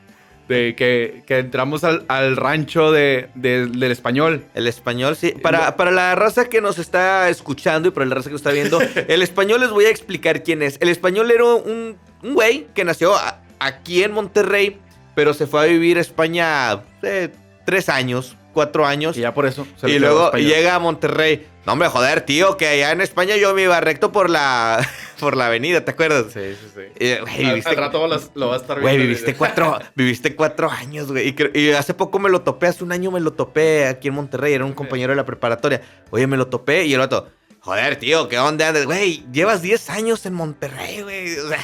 de 0.49 0.75
que, 0.77 1.23
que 1.27 1.39
entramos 1.39 1.85
al, 1.85 2.05
al 2.09 2.37
rancho 2.37 2.93
de, 2.93 3.29
de- 3.35 3.67
del 3.67 3.91
español? 3.93 4.45
El 4.55 4.67
español, 4.67 5.17
sí. 5.17 5.33
Para, 5.43 5.77
para 5.77 5.91
la 5.91 6.15
raza 6.15 6.49
que 6.49 6.61
nos 6.61 6.79
está 6.79 7.29
escuchando 7.29 7.89
y 7.89 7.91
para 7.93 8.07
la 8.07 8.15
raza 8.17 8.29
que 8.29 8.33
nos 8.35 8.41
está 8.41 8.51
viendo, 8.53 8.79
el 9.09 9.23
español 9.23 9.61
les 9.61 9.71
voy 9.71 9.87
a 9.87 9.91
explicar 9.91 10.43
quién 10.43 10.63
es. 10.63 10.77
El 10.81 10.89
español 10.89 11.31
era 11.31 11.45
un, 11.45 11.97
un 12.23 12.35
güey 12.35 12.67
que 12.75 12.85
nació 12.85 13.15
a- 13.15 13.41
aquí 13.59 14.03
en 14.03 14.13
Monterrey, 14.13 14.79
pero 15.15 15.33
se 15.33 15.47
fue 15.47 15.63
a 15.63 15.65
vivir 15.65 15.97
a 15.99 16.01
España 16.01 16.83
eh, 17.03 17.31
tres 17.65 17.89
años, 17.89 18.37
cuatro 18.55 18.87
años. 18.87 19.17
Y 19.19 19.21
ya 19.21 19.35
por 19.35 19.45
eso. 19.45 19.67
se 19.77 19.91
Y 19.91 19.99
luego 19.99 20.31
llega 20.33 20.77
a 20.77 20.79
Monterrey. 20.79 21.47
No, 21.67 21.73
hombre, 21.73 21.89
joder, 21.89 22.21
tío, 22.23 22.57
que 22.57 22.67
allá 22.69 22.93
en 22.93 23.01
España 23.01 23.37
yo 23.37 23.55
me 23.55 23.63
iba 23.63 23.81
recto 23.81 24.13
por 24.13 24.29
la, 24.31 24.87
por 25.21 25.37
la 25.37 25.47
avenida, 25.47 25.85
¿te 25.85 25.91
acuerdas? 25.93 26.27
Sí, 26.33 26.41
sí, 26.61 26.69
sí. 26.75 27.19
Güey, 27.21 27.47
Al, 27.47 27.55
viviste- 27.55 27.69
al 27.71 27.77
rato 27.77 28.07
las- 28.07 28.31
lo 28.35 28.49
va 28.49 28.55
a 28.55 28.59
estar 28.59 28.81
Güey, 28.81 28.97
viendo. 28.97 29.09
viviste 29.11 29.35
cuatro, 29.35 29.79
viviste 29.95 30.35
cuatro 30.37 30.71
años, 30.71 31.11
güey. 31.11 31.29
Y, 31.55 31.59
y 31.59 31.71
hace 31.73 31.95
poco 31.95 32.19
me 32.19 32.29
lo 32.31 32.43
topé, 32.43 32.67
hace 32.69 32.85
un 32.85 32.93
año 32.93 33.11
me 33.11 33.21
lo 33.21 33.33
topé 33.33 33.87
aquí 33.87 34.09
en 34.09 34.15
Monterrey. 34.15 34.55
Era 34.55 34.65
un 34.65 34.73
compañero 34.75 35.11
de 35.13 35.17
la 35.17 35.25
preparatoria. 35.27 35.81
Oye, 36.11 36.27
me 36.27 36.37
lo 36.37 36.49
topé 36.49 36.85
y 36.85 36.93
el 36.95 37.01
otro, 37.01 37.29
joder, 37.61 37.97
tío, 37.97 38.29
¿qué 38.29 38.39
onda? 38.39 38.71
Güey, 38.85 39.25
llevas 39.33 39.63
10 39.63 39.89
años 39.91 40.27
en 40.27 40.35
Monterrey, 40.35 41.01
güey. 41.03 41.39
O 41.39 41.49
sea, 41.49 41.59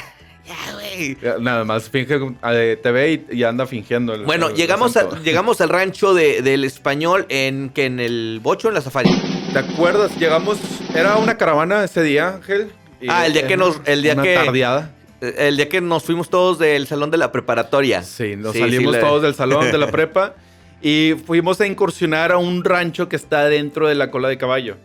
güey. 0.73 1.17
Nada 1.39 1.63
más 1.63 1.89
finge, 1.89 2.19
eh, 2.51 2.79
te 2.81 2.91
ve 2.91 3.25
y, 3.31 3.37
y 3.39 3.43
anda 3.43 3.65
fingiendo. 3.67 4.13
el- 4.13 4.23
Bueno, 4.23 4.49
el 4.49 4.55
llegamos, 4.55 4.95
a- 4.97 5.01
acento. 5.01 5.23
llegamos 5.23 5.61
al 5.61 5.69
rancho 5.69 6.13
de- 6.13 6.41
del 6.41 6.63
español 6.63 7.25
en 7.29 7.69
que 7.69 7.85
en 7.85 7.99
el 7.99 8.39
bocho 8.41 8.67
en 8.67 8.73
la 8.75 8.81
safari. 8.81 9.09
¿Te 9.53 9.59
acuerdas? 9.59 10.15
Llegamos. 10.17 10.57
Era 10.95 11.15
una 11.17 11.37
caravana 11.37 11.83
ese 11.83 12.03
día, 12.03 12.35
Ángel. 12.35 12.71
y- 13.01 13.07
Ah, 13.09 13.25
el 13.25 13.33
día 13.33 13.47
que 13.47 13.57
nos- 13.57 13.81
el 13.85 14.01
día 14.03 14.13
una 14.13 14.23
que- 14.23 14.35
tardeada. 14.35 14.91
Eh, 15.21 15.35
El 15.49 15.57
día 15.57 15.69
que 15.69 15.81
nos 15.81 16.03
fuimos 16.03 16.29
todos 16.29 16.57
del 16.59 16.87
salón 16.87 17.11
de 17.11 17.17
la 17.17 17.31
preparatoria. 17.31 18.01
Sí, 18.03 18.35
nos 18.35 18.53
Sí, 18.53 18.59
salimos 18.59 18.95
sí, 18.95 19.01
la- 19.01 19.07
todos 19.07 19.21
del 19.21 19.35
salón 19.35 19.71
de 19.71 19.77
la 19.77 19.87
prepa 19.91 20.33
y 20.81 21.13
fuimos 21.27 21.61
a 21.61 21.67
incursionar 21.67 22.31
a 22.31 22.37
un 22.37 22.63
rancho 22.63 23.07
que 23.07 23.15
está 23.15 23.45
dentro 23.45 23.87
de 23.87 23.93
la 23.95 24.09
cola 24.09 24.29
de 24.29 24.37
caballo. 24.39 24.77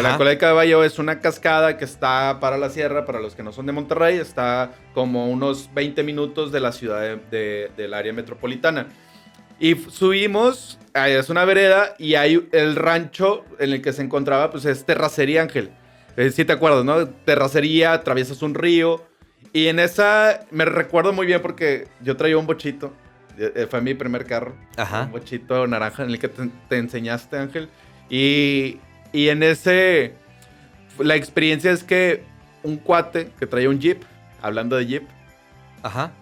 La 0.00 0.08
Ajá. 0.10 0.18
cola 0.18 0.30
de 0.30 0.38
caballo 0.38 0.84
es 0.84 0.98
una 0.98 1.20
cascada 1.20 1.76
que 1.76 1.84
está 1.84 2.38
para 2.40 2.56
la 2.56 2.70
sierra, 2.70 3.04
para 3.04 3.20
los 3.20 3.34
que 3.34 3.42
no 3.42 3.52
son 3.52 3.66
de 3.66 3.72
Monterrey, 3.72 4.16
está 4.18 4.72
como 4.94 5.28
unos 5.28 5.68
20 5.74 6.02
minutos 6.02 6.50
de 6.50 6.60
la 6.60 6.72
ciudad 6.72 7.00
de- 7.00 7.16
de- 7.30 7.70
del 7.76 7.92
área 7.92 8.12
metropolitana. 8.12 8.86
Y 9.60 9.74
subimos, 9.74 10.78
es 10.94 11.28
una 11.28 11.44
vereda 11.44 11.94
y 11.98 12.14
hay 12.14 12.48
el 12.52 12.74
rancho 12.76 13.44
en 13.58 13.72
el 13.72 13.82
que 13.82 13.92
se 13.92 14.02
encontraba, 14.02 14.50
pues 14.50 14.64
es 14.64 14.84
Terracería 14.86 15.42
Ángel. 15.42 15.70
Eh, 16.16 16.30
si 16.30 16.44
te 16.44 16.52
acuerdas, 16.52 16.84
¿no? 16.84 17.06
Terracería, 17.08 17.92
atraviesas 17.92 18.42
un 18.42 18.54
río. 18.54 19.04
Y 19.52 19.68
en 19.68 19.78
esa 19.78 20.40
me 20.50 20.64
recuerdo 20.64 21.12
muy 21.12 21.26
bien 21.26 21.40
porque 21.42 21.86
yo 22.00 22.16
traía 22.16 22.38
un 22.38 22.46
bochito. 22.46 22.92
eh, 23.38 23.52
eh, 23.54 23.66
Fue 23.70 23.80
mi 23.80 23.94
primer 23.94 24.24
carro. 24.26 24.54
Ajá. 24.76 25.02
Un 25.04 25.12
bochito 25.12 25.66
naranja 25.66 26.02
en 26.02 26.10
el 26.10 26.18
que 26.18 26.28
te, 26.28 26.48
te 26.68 26.76
enseñaste, 26.78 27.36
Ángel. 27.38 27.68
Y, 28.10 28.78
y 29.12 29.28
en 29.28 29.42
ese. 29.42 30.14
La 30.98 31.16
experiencia 31.16 31.70
es 31.72 31.82
que 31.84 32.22
un 32.62 32.76
cuate 32.76 33.30
que 33.38 33.46
traía 33.46 33.68
un 33.68 33.80
jeep, 33.80 34.02
hablando 34.42 34.76
de 34.76 34.86
jeep, 34.86 35.02
Ajá. 35.82 36.12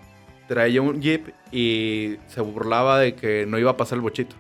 traía 0.48 0.81
un 0.81 1.00
jeep 1.03 1.29
y 1.53 2.16
se 2.29 2.40
burlaba 2.40 2.98
de 3.00 3.14
que 3.14 3.44
no 3.46 3.59
iba 3.59 3.72
a 3.72 3.76
pasar 3.76 3.96
el 3.96 4.03
bochito. 4.03 4.37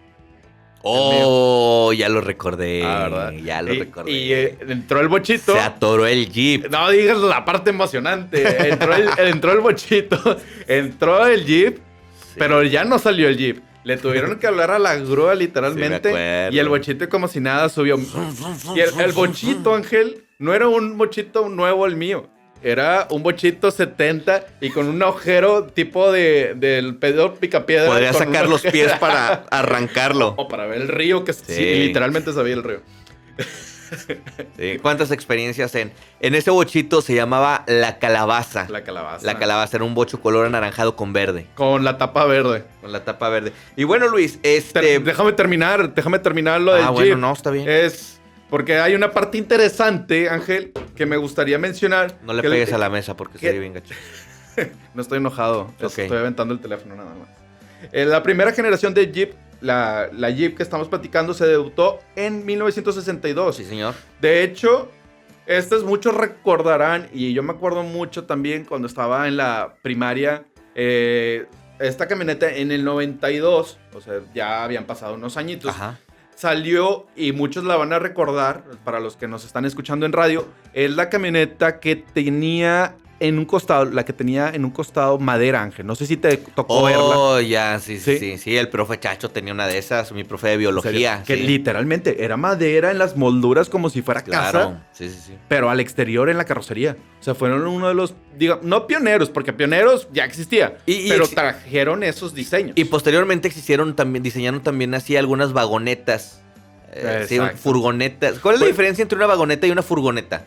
Oh, 0.82 1.92
ya 1.92 2.08
lo 2.08 2.20
recordé. 2.22 2.82
Ah. 2.84 3.32
Ya 3.44 3.60
lo 3.60 3.74
y, 3.74 3.78
recordé. 3.80 4.10
Y 4.12 4.32
eh, 4.32 4.56
entró 4.66 5.00
el 5.00 5.08
bochito. 5.08 5.52
Se 5.52 5.60
atoró 5.60 6.06
el 6.06 6.30
jeep. 6.30 6.70
No 6.70 6.88
digas 6.90 7.18
la 7.18 7.44
parte 7.44 7.70
emocionante. 7.70 8.70
Entró 8.70 8.94
el, 8.94 9.08
entró 9.18 9.52
el 9.52 9.60
bochito, 9.60 10.38
entró 10.68 11.26
el 11.26 11.44
jeep, 11.44 11.78
Sí. 12.30 12.36
pero 12.38 12.62
ya 12.62 12.84
no 12.84 12.98
salió 12.98 13.28
el 13.28 13.36
jeep. 13.36 13.58
Le 13.84 13.96
tuvieron 13.96 14.38
que 14.38 14.46
hablar 14.46 14.70
a 14.70 14.78
la 14.78 14.96
grúa 14.96 15.34
literalmente. 15.34 16.48
y 16.52 16.58
el 16.58 16.68
bochito 16.68 17.08
como 17.08 17.28
si 17.28 17.40
nada 17.40 17.68
subió. 17.68 17.98
Y 18.74 18.80
el, 18.80 18.90
el 19.00 19.12
bochito, 19.12 19.74
Ángel, 19.74 20.24
no 20.38 20.52
era 20.54 20.68
un 20.68 20.98
bochito 20.98 21.48
nuevo 21.48 21.86
el 21.86 21.96
mío. 21.96 22.28
Era 22.62 23.06
un 23.10 23.22
bochito 23.22 23.70
70 23.70 24.44
y 24.60 24.68
con 24.68 24.86
un 24.86 25.02
agujero 25.02 25.64
tipo 25.64 26.12
de, 26.12 26.52
del 26.56 26.96
pedor 26.96 27.36
picapiedra. 27.38 27.88
Podría 27.88 28.12
sacar 28.12 28.50
los 28.50 28.60
pies 28.60 28.92
para 29.00 29.46
arrancarlo. 29.50 30.34
O 30.36 30.46
para 30.46 30.66
ver 30.66 30.82
el 30.82 30.88
río, 30.88 31.24
que 31.24 31.32
sí, 31.32 31.42
Sí. 31.54 31.74
literalmente 31.86 32.34
sabía 32.34 32.52
el 32.52 32.62
río. 32.62 32.82
Sí, 34.56 34.78
¿Cuántas 34.80 35.10
experiencias 35.10 35.74
en? 35.74 35.92
En 36.20 36.34
ese 36.34 36.50
bochito 36.50 37.02
se 37.02 37.14
llamaba 37.14 37.64
La 37.66 37.98
Calabaza. 37.98 38.66
La 38.68 38.82
calabaza. 38.84 39.26
La 39.26 39.38
calabaza 39.38 39.76
era 39.76 39.84
un 39.84 39.94
bocho 39.94 40.20
color 40.20 40.46
anaranjado 40.46 40.96
con 40.96 41.12
verde. 41.12 41.46
Con 41.54 41.84
la 41.84 41.98
tapa 41.98 42.24
verde. 42.24 42.64
Con 42.80 42.92
la 42.92 43.04
tapa 43.04 43.28
verde. 43.28 43.52
Y 43.76 43.84
bueno, 43.84 44.08
Luis, 44.08 44.38
este. 44.42 44.80
Ter- 44.80 45.02
déjame 45.02 45.32
terminar, 45.32 45.94
déjame 45.94 46.18
terminar 46.18 46.60
lo 46.60 46.74
del 46.74 46.84
ah, 46.84 46.90
bueno, 46.90 47.06
Jeep. 47.06 47.18
no, 47.18 47.32
está 47.32 47.50
bien. 47.50 47.68
Es 47.68 48.20
porque 48.50 48.78
hay 48.78 48.94
una 48.94 49.12
parte 49.12 49.38
interesante, 49.38 50.28
Ángel, 50.28 50.72
que 50.96 51.06
me 51.06 51.16
gustaría 51.16 51.56
mencionar. 51.58 52.16
no 52.22 52.32
le 52.32 52.42
pegues 52.42 52.72
a 52.72 52.78
la 52.78 52.90
mesa 52.90 53.16
porque 53.16 53.38
sería 53.38 53.60
bien 53.60 53.72
gacho. 53.74 53.94
No 54.92 55.00
estoy 55.00 55.18
enojado, 55.18 55.72
estoy 55.80 56.08
aventando 56.08 56.52
el 56.52 56.60
teléfono 56.60 56.94
nada 56.94 57.14
más. 57.14 57.28
Eh, 57.92 58.04
la 58.04 58.22
primera 58.22 58.52
generación 58.52 58.92
de 58.92 59.10
Jeep, 59.10 59.32
la, 59.60 60.08
la 60.12 60.30
Jeep 60.30 60.56
que 60.56 60.62
estamos 60.62 60.88
platicando, 60.88 61.34
se 61.34 61.46
debutó 61.46 61.98
en 62.16 62.44
1962. 62.44 63.56
Sí, 63.56 63.64
señor. 63.64 63.94
De 64.20 64.42
hecho, 64.42 64.90
estos 65.46 65.84
muchos 65.84 66.14
recordarán, 66.14 67.08
y 67.12 67.32
yo 67.32 67.42
me 67.42 67.52
acuerdo 67.52 67.82
mucho 67.82 68.24
también 68.24 68.64
cuando 68.64 68.86
estaba 68.86 69.26
en 69.26 69.36
la 69.36 69.74
primaria, 69.82 70.44
eh, 70.74 71.46
esta 71.80 72.06
camioneta 72.06 72.52
en 72.52 72.70
el 72.70 72.84
92, 72.84 73.78
o 73.94 74.00
sea, 74.00 74.20
ya 74.34 74.62
habían 74.62 74.84
pasado 74.84 75.14
unos 75.14 75.36
añitos, 75.36 75.70
Ajá. 75.70 75.98
salió 76.34 77.06
y 77.16 77.32
muchos 77.32 77.64
la 77.64 77.76
van 77.76 77.92
a 77.92 77.98
recordar, 77.98 78.64
para 78.84 79.00
los 79.00 79.16
que 79.16 79.26
nos 79.26 79.44
están 79.44 79.64
escuchando 79.64 80.06
en 80.06 80.12
radio, 80.12 80.46
es 80.72 80.94
la 80.94 81.08
camioneta 81.08 81.80
que 81.80 81.96
tenía 81.96 82.96
en 83.20 83.38
un 83.38 83.44
costado, 83.44 83.84
la 83.84 84.04
que 84.04 84.12
tenía 84.12 84.48
en 84.50 84.64
un 84.64 84.70
costado 84.70 85.18
madera, 85.18 85.62
Ángel. 85.62 85.86
No 85.86 85.94
sé 85.94 86.06
si 86.06 86.16
te 86.16 86.38
tocó 86.38 86.84
verla. 86.84 87.02
Oh, 87.02 87.40
ya, 87.40 87.78
sí, 87.78 88.00
sí, 88.00 88.18
¿Sí? 88.18 88.38
sí. 88.38 88.56
El 88.56 88.68
profe 88.68 88.98
Chacho 88.98 89.30
tenía 89.30 89.52
una 89.52 89.66
de 89.66 89.78
esas, 89.78 90.10
mi 90.12 90.24
profe 90.24 90.48
de 90.48 90.56
biología. 90.56 91.22
Que 91.26 91.36
sí. 91.36 91.42
literalmente 91.42 92.24
era 92.24 92.36
madera 92.36 92.90
en 92.90 92.98
las 92.98 93.16
molduras 93.16 93.68
como 93.68 93.90
si 93.90 94.02
fuera 94.02 94.22
casa. 94.22 94.50
Claro. 94.50 94.80
Sí, 94.92 95.08
sí, 95.10 95.18
sí. 95.28 95.34
pero 95.48 95.70
al 95.70 95.80
exterior 95.80 96.28
en 96.30 96.38
la 96.38 96.44
carrocería. 96.44 96.96
O 97.20 97.22
sea, 97.22 97.34
fueron 97.34 97.66
uno 97.66 97.88
de 97.88 97.94
los, 97.94 98.14
diga, 98.38 98.58
no 98.62 98.86
pioneros, 98.86 99.28
porque 99.30 99.52
pioneros 99.52 100.08
ya 100.12 100.24
existía, 100.24 100.78
Y- 100.86 101.06
y 101.06 101.08
pero 101.10 101.28
trajeron 101.28 102.02
esos 102.02 102.34
diseños. 102.34 102.72
Y 102.76 102.84
posteriormente 102.84 103.46
existieron 103.48 103.94
también, 103.94 104.22
diseñaron 104.22 104.62
también 104.62 104.94
así 104.94 105.16
algunas 105.16 105.52
vagonetas. 105.52 106.40
Eh, 106.92 107.26
sí, 107.28 107.38
furgonetas. 107.56 108.38
¿Cuál 108.40 108.54
es 108.56 108.60
la 108.60 108.64
Pues- 108.64 108.72
diferencia 108.76 109.02
entre 109.02 109.16
una 109.16 109.26
vagoneta 109.26 109.66
y 109.66 109.70
una 109.70 109.82
furgoneta? 109.82 110.46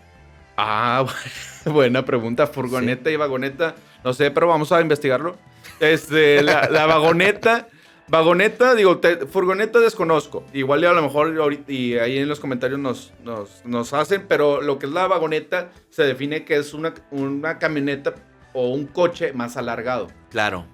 Ah, 0.58 1.06
buena 1.66 2.06
pregunta. 2.06 2.48
Furgoneta 2.48 3.10
y 3.12 3.16
vagoneta. 3.16 3.76
No 4.04 4.14
sé, 4.14 4.32
pero 4.32 4.48
vamos 4.48 4.72
a 4.72 4.82
investigarlo. 4.82 5.38
Este, 5.80 6.42
la, 6.44 6.70
la 6.70 6.86
vagoneta. 6.88 7.68
Vagoneta, 8.08 8.76
digo, 8.76 8.98
te- 9.00 9.26
furgoneta 9.26 9.80
desconozco. 9.80 10.44
Igual 10.54 10.84
a 10.84 10.92
lo 10.94 11.02
mejor 11.02 11.36
ahorita- 11.40 11.72
y 11.72 11.98
ahí 11.98 12.18
en 12.20 12.28
los 12.28 12.40
comentarios 12.42 12.80
nos, 12.80 13.14
nos, 13.24 13.64
nos 13.66 13.94
hacen, 13.94 14.26
pero 14.28 14.62
lo 14.62 14.78
que 14.78 14.86
es 14.88 14.92
la 14.92 15.08
vagoneta 15.08 15.70
se 15.90 16.04
define 16.04 16.44
que 16.44 16.58
es 16.58 16.74
una, 16.74 16.94
una 17.12 17.60
camioneta 17.60 18.14
o 18.52 18.70
un 18.70 18.88
coche 18.88 19.32
más 19.34 19.56
alargado. 19.56 20.10
Claro. 20.30 20.66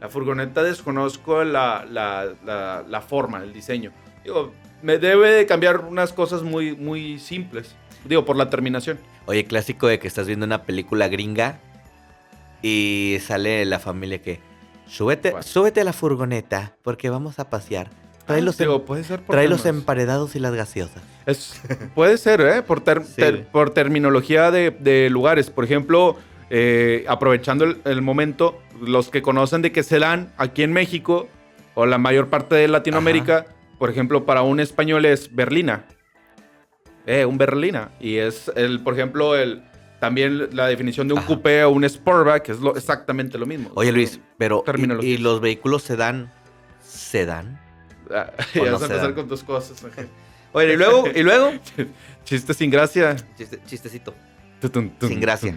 La 0.00 0.10
furgoneta 0.10 0.62
desconozco 0.62 1.42
la, 1.42 1.86
la, 1.90 2.34
la, 2.44 2.84
la 2.86 3.00
forma, 3.00 3.42
el 3.42 3.54
diseño. 3.54 3.90
Digo, 4.22 4.52
me 4.82 4.98
debe 4.98 5.30
de 5.32 5.46
cambiar 5.46 5.80
unas 5.80 6.12
cosas 6.12 6.42
muy, 6.42 6.76
muy 6.76 7.18
simples. 7.18 7.74
Digo, 8.04 8.24
por 8.24 8.36
la 8.36 8.50
terminación. 8.50 8.98
Oye, 9.26 9.44
clásico 9.44 9.86
de 9.86 9.98
que 9.98 10.06
estás 10.08 10.26
viendo 10.26 10.44
una 10.46 10.62
película 10.64 11.08
gringa 11.08 11.58
y 12.62 13.18
sale 13.20 13.64
la 13.64 13.78
familia 13.78 14.20
que 14.20 14.40
súbete, 14.86 15.80
a 15.80 15.84
la 15.84 15.92
furgoneta 15.92 16.76
porque 16.82 17.10
vamos 17.10 17.38
a 17.38 17.48
pasear. 17.50 17.88
Trae 18.26 18.40
los, 18.40 18.58
em- 18.60 18.80
puede 18.80 19.04
ser 19.04 19.20
trae 19.20 19.48
los 19.48 19.66
emparedados 19.66 20.34
y 20.34 20.38
las 20.40 20.54
gaseosas. 20.54 21.02
Es- 21.26 21.60
puede 21.94 22.16
ser, 22.16 22.40
¿eh? 22.40 22.62
Por, 22.62 22.80
ter- 22.80 23.04
Sí. 23.04 23.16
ter- 23.16 23.46
por 23.48 23.70
terminología 23.70 24.50
de, 24.50 24.70
de 24.70 25.10
lugares. 25.10 25.50
Por 25.50 25.64
ejemplo, 25.64 26.16
eh, 26.48 27.04
aprovechando 27.08 27.64
el, 27.64 27.80
el 27.84 28.00
momento, 28.00 28.58
los 28.80 29.10
que 29.10 29.20
conocen 29.20 29.60
de 29.62 29.72
que 29.72 29.82
se 29.82 29.98
dan 29.98 30.32
aquí 30.38 30.62
en 30.62 30.72
México 30.72 31.28
o 31.74 31.84
la 31.86 31.98
mayor 31.98 32.28
parte 32.28 32.54
de 32.54 32.66
Latinoamérica, 32.68 33.46
por 33.78 33.90
ejemplo, 33.90 34.24
para 34.24 34.40
un 34.42 34.58
español 34.60 35.04
es 35.04 35.34
berlina. 35.34 35.84
Eh, 37.06 37.24
un 37.24 37.36
berlina. 37.38 37.90
Y 38.00 38.16
es, 38.16 38.50
el, 38.56 38.80
por 38.80 38.94
ejemplo, 38.94 39.36
el, 39.36 39.62
también 40.00 40.54
la 40.56 40.66
definición 40.66 41.06
de 41.08 41.14
un 41.14 41.18
Ajá. 41.20 41.26
coupé 41.28 41.64
o 41.64 41.70
un 41.70 41.88
sportback 41.88 42.48
es 42.48 42.60
lo, 42.60 42.76
exactamente 42.76 43.38
lo 43.38 43.46
mismo. 43.46 43.70
Oye, 43.74 43.92
Luis, 43.92 44.20
pero 44.38 44.64
¿y, 45.00 45.06
y 45.06 45.18
los 45.18 45.40
vehículos 45.40 45.82
se 45.82 45.96
dan? 45.96 46.30
¿Se 46.82 47.26
dan? 47.26 47.60
Ah, 48.10 48.30
ya 48.54 48.64
no 48.66 48.72
vas 48.72 48.82
a 48.82 48.86
empezar 48.86 49.14
con 49.14 49.28
tus 49.28 49.42
cosas. 49.44 49.82
Ángel. 49.84 50.08
Oye, 50.52 50.74
¿y 50.74 50.76
luego? 50.76 51.04
¿Y 51.14 51.22
luego? 51.22 51.52
Chiste 52.24 52.54
sin 52.54 52.70
gracia. 52.70 53.16
Chiste- 53.36 53.60
chistecito. 53.66 54.14
Sin 55.00 55.20
gracia. 55.20 55.54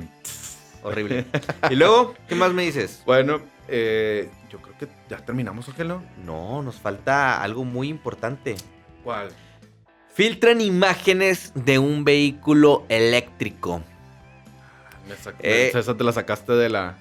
Horrible. 0.83 1.25
¿Y 1.69 1.75
luego? 1.75 2.13
¿Qué 2.27 2.35
más 2.35 2.51
me 2.53 2.63
dices? 2.63 3.03
Bueno, 3.05 3.39
eh, 3.67 4.29
yo 4.51 4.59
creo 4.61 4.77
que 4.77 4.87
ya 5.09 5.17
terminamos, 5.17 5.67
Ángel, 5.69 5.87
¿no? 5.87 6.03
No, 6.25 6.61
nos 6.61 6.75
falta 6.75 7.41
algo 7.41 7.63
muy 7.63 7.87
importante. 7.87 8.55
¿Cuál? 9.03 9.29
Filtran 10.17 10.61
imágenes 10.61 11.51
de 11.53 11.77
un 11.77 12.03
vehículo 12.03 12.83
eléctrico. 12.89 13.83
Me 15.07 15.13
Eh. 15.43 15.71
Esa 15.71 15.95
te 15.95 16.03
la 16.03 16.11
sacaste 16.11 16.53
de 16.53 16.69
la. 16.69 16.97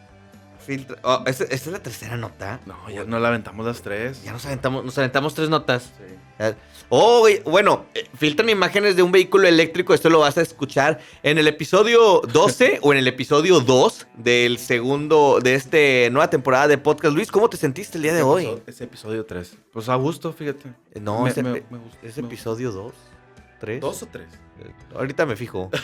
Filtra... 0.67 0.97
oh, 1.03 1.23
¿esta, 1.27 1.45
esta 1.45 1.55
es 1.55 1.67
la 1.69 1.79
tercera 1.83 2.17
nota. 2.17 2.61
No, 2.67 2.91
ya 2.91 3.05
no 3.05 3.19
la 3.21 3.29
aventamos 3.29 3.65
las 3.65 3.83
tres. 3.83 4.23
Ya 4.25 4.33
nos 4.33 4.45
aventamos, 4.47 4.85
nos 4.85 4.99
aventamos 4.99 5.33
tres 5.35 5.49
notas. 5.49 5.93
Sí. 5.97 6.45
Oh, 6.89 7.21
güey, 7.21 7.41
bueno, 7.45 7.87
eh, 7.95 8.07
filtran 8.17 8.49
imágenes 8.51 8.95
de 8.97 9.03
un 9.03 9.11
vehículo 9.11 9.49
eléctrico. 9.49 9.95
Esto 9.95 10.11
lo 10.11 10.19
vas 10.21 10.37
a 10.39 10.43
escuchar 10.43 11.01
en 11.23 11.39
el 11.39 11.49
episodio 11.49 12.21
12 12.33 12.81
o 12.83 12.93
en 12.93 12.99
el 12.99 13.09
episodio 13.09 13.61
2 13.61 14.07
del 14.17 14.59
segundo 14.59 15.39
de 15.43 15.55
esta 15.55 15.79
nueva 16.11 16.29
temporada 16.31 16.69
de 16.69 16.79
podcast. 16.79 17.15
Luis, 17.15 17.31
¿cómo 17.31 17.49
te 17.49 17.57
sentiste 17.57 17.97
el 17.99 18.03
día 18.03 18.13
de 18.13 18.19
Ese 18.21 18.27
hoy? 18.29 18.43
episodio- 18.45 18.63
Ese 18.67 18.85
episodio 18.85 19.25
3. 19.27 19.57
Pues 19.73 19.89
a 19.89 19.95
gusto, 19.95 20.33
fíjate. 20.33 20.69
Eh, 20.95 21.01
No, 21.01 21.23
Me- 21.23 21.31
ese, 21.31 21.43
me- 21.43 21.53
pe- 21.61 21.65
me 21.71 21.79
gusta, 21.79 21.99
¿es 22.03 22.19
episodio 22.19 22.71
2? 22.73 22.93
¿3? 23.61 23.81
¿Dos 23.81 24.03
o 24.03 24.07
tres? 24.07 24.29
Ahorita 24.95 25.25
me 25.27 25.37
fijo. 25.37 25.71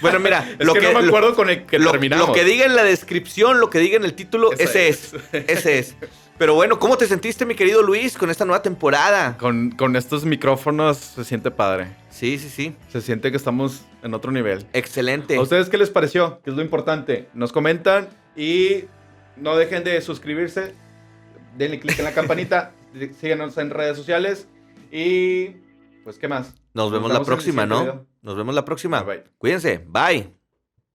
Bueno, 0.00 0.18
mira, 0.20 0.40
Es 0.58 0.58
que, 0.58 0.64
no 0.64 0.92
me 0.92 1.02
lo- 1.02 1.08
acuerdo 1.08 1.34
con 1.34 1.50
el 1.50 1.64
que 1.66 1.78
lo, 1.78 1.90
terminamos. 1.90 2.28
lo 2.28 2.34
que 2.34 2.44
diga 2.44 2.64
en 2.64 2.76
la 2.76 2.84
descripción, 2.84 3.60
lo 3.60 3.70
que 3.70 3.78
diga 3.78 3.96
en 3.96 4.04
el 4.04 4.14
título, 4.14 4.52
ese 4.52 4.88
es. 4.88 5.14
es. 5.32 5.44
Ese 5.48 5.78
es. 5.78 5.96
Pero 6.38 6.54
bueno, 6.54 6.78
¿cómo 6.78 6.96
te 6.96 7.06
sentiste, 7.08 7.44
mi 7.44 7.56
querido 7.56 7.82
Luis, 7.82 8.16
con 8.16 8.30
esta 8.30 8.44
nueva 8.44 8.62
temporada? 8.62 9.36
Con, 9.38 9.72
con 9.72 9.96
estos 9.96 10.24
micrófonos 10.24 10.96
se 10.98 11.24
siente 11.24 11.50
padre. 11.50 11.88
Sí, 12.10 12.38
sí, 12.38 12.48
sí. 12.48 12.76
Se 12.92 13.00
siente 13.00 13.32
que 13.32 13.36
estamos 13.36 13.82
en 14.04 14.14
otro 14.14 14.30
nivel. 14.30 14.64
Excelente. 14.72 15.34
¿A 15.36 15.40
ustedes 15.40 15.68
qué 15.68 15.78
les 15.78 15.90
pareció? 15.90 16.40
¿Qué 16.44 16.50
es 16.50 16.56
lo 16.56 16.62
importante? 16.62 17.28
Nos 17.34 17.50
comentan 17.52 18.08
y 18.36 18.84
no 19.36 19.56
dejen 19.56 19.82
de 19.82 20.00
suscribirse. 20.00 20.74
Denle 21.56 21.80
click 21.80 21.98
en 21.98 22.04
la 22.04 22.12
campanita. 22.14 22.72
síganos 23.20 23.58
en 23.58 23.70
redes 23.70 23.96
sociales. 23.96 24.46
Y 24.92 25.56
pues, 26.04 26.18
¿qué 26.20 26.28
más? 26.28 26.54
Nos 26.72 26.92
vemos 26.92 27.12
la 27.12 27.24
próxima, 27.24 27.66
¿no? 27.66 27.80
video. 27.80 28.06
Nos 28.22 28.36
vemos 28.36 28.54
la 28.54 28.64
próxima. 28.64 29.02
Bye. 29.02 29.24
Cuídense. 29.38 29.78
Bye. 29.86 30.37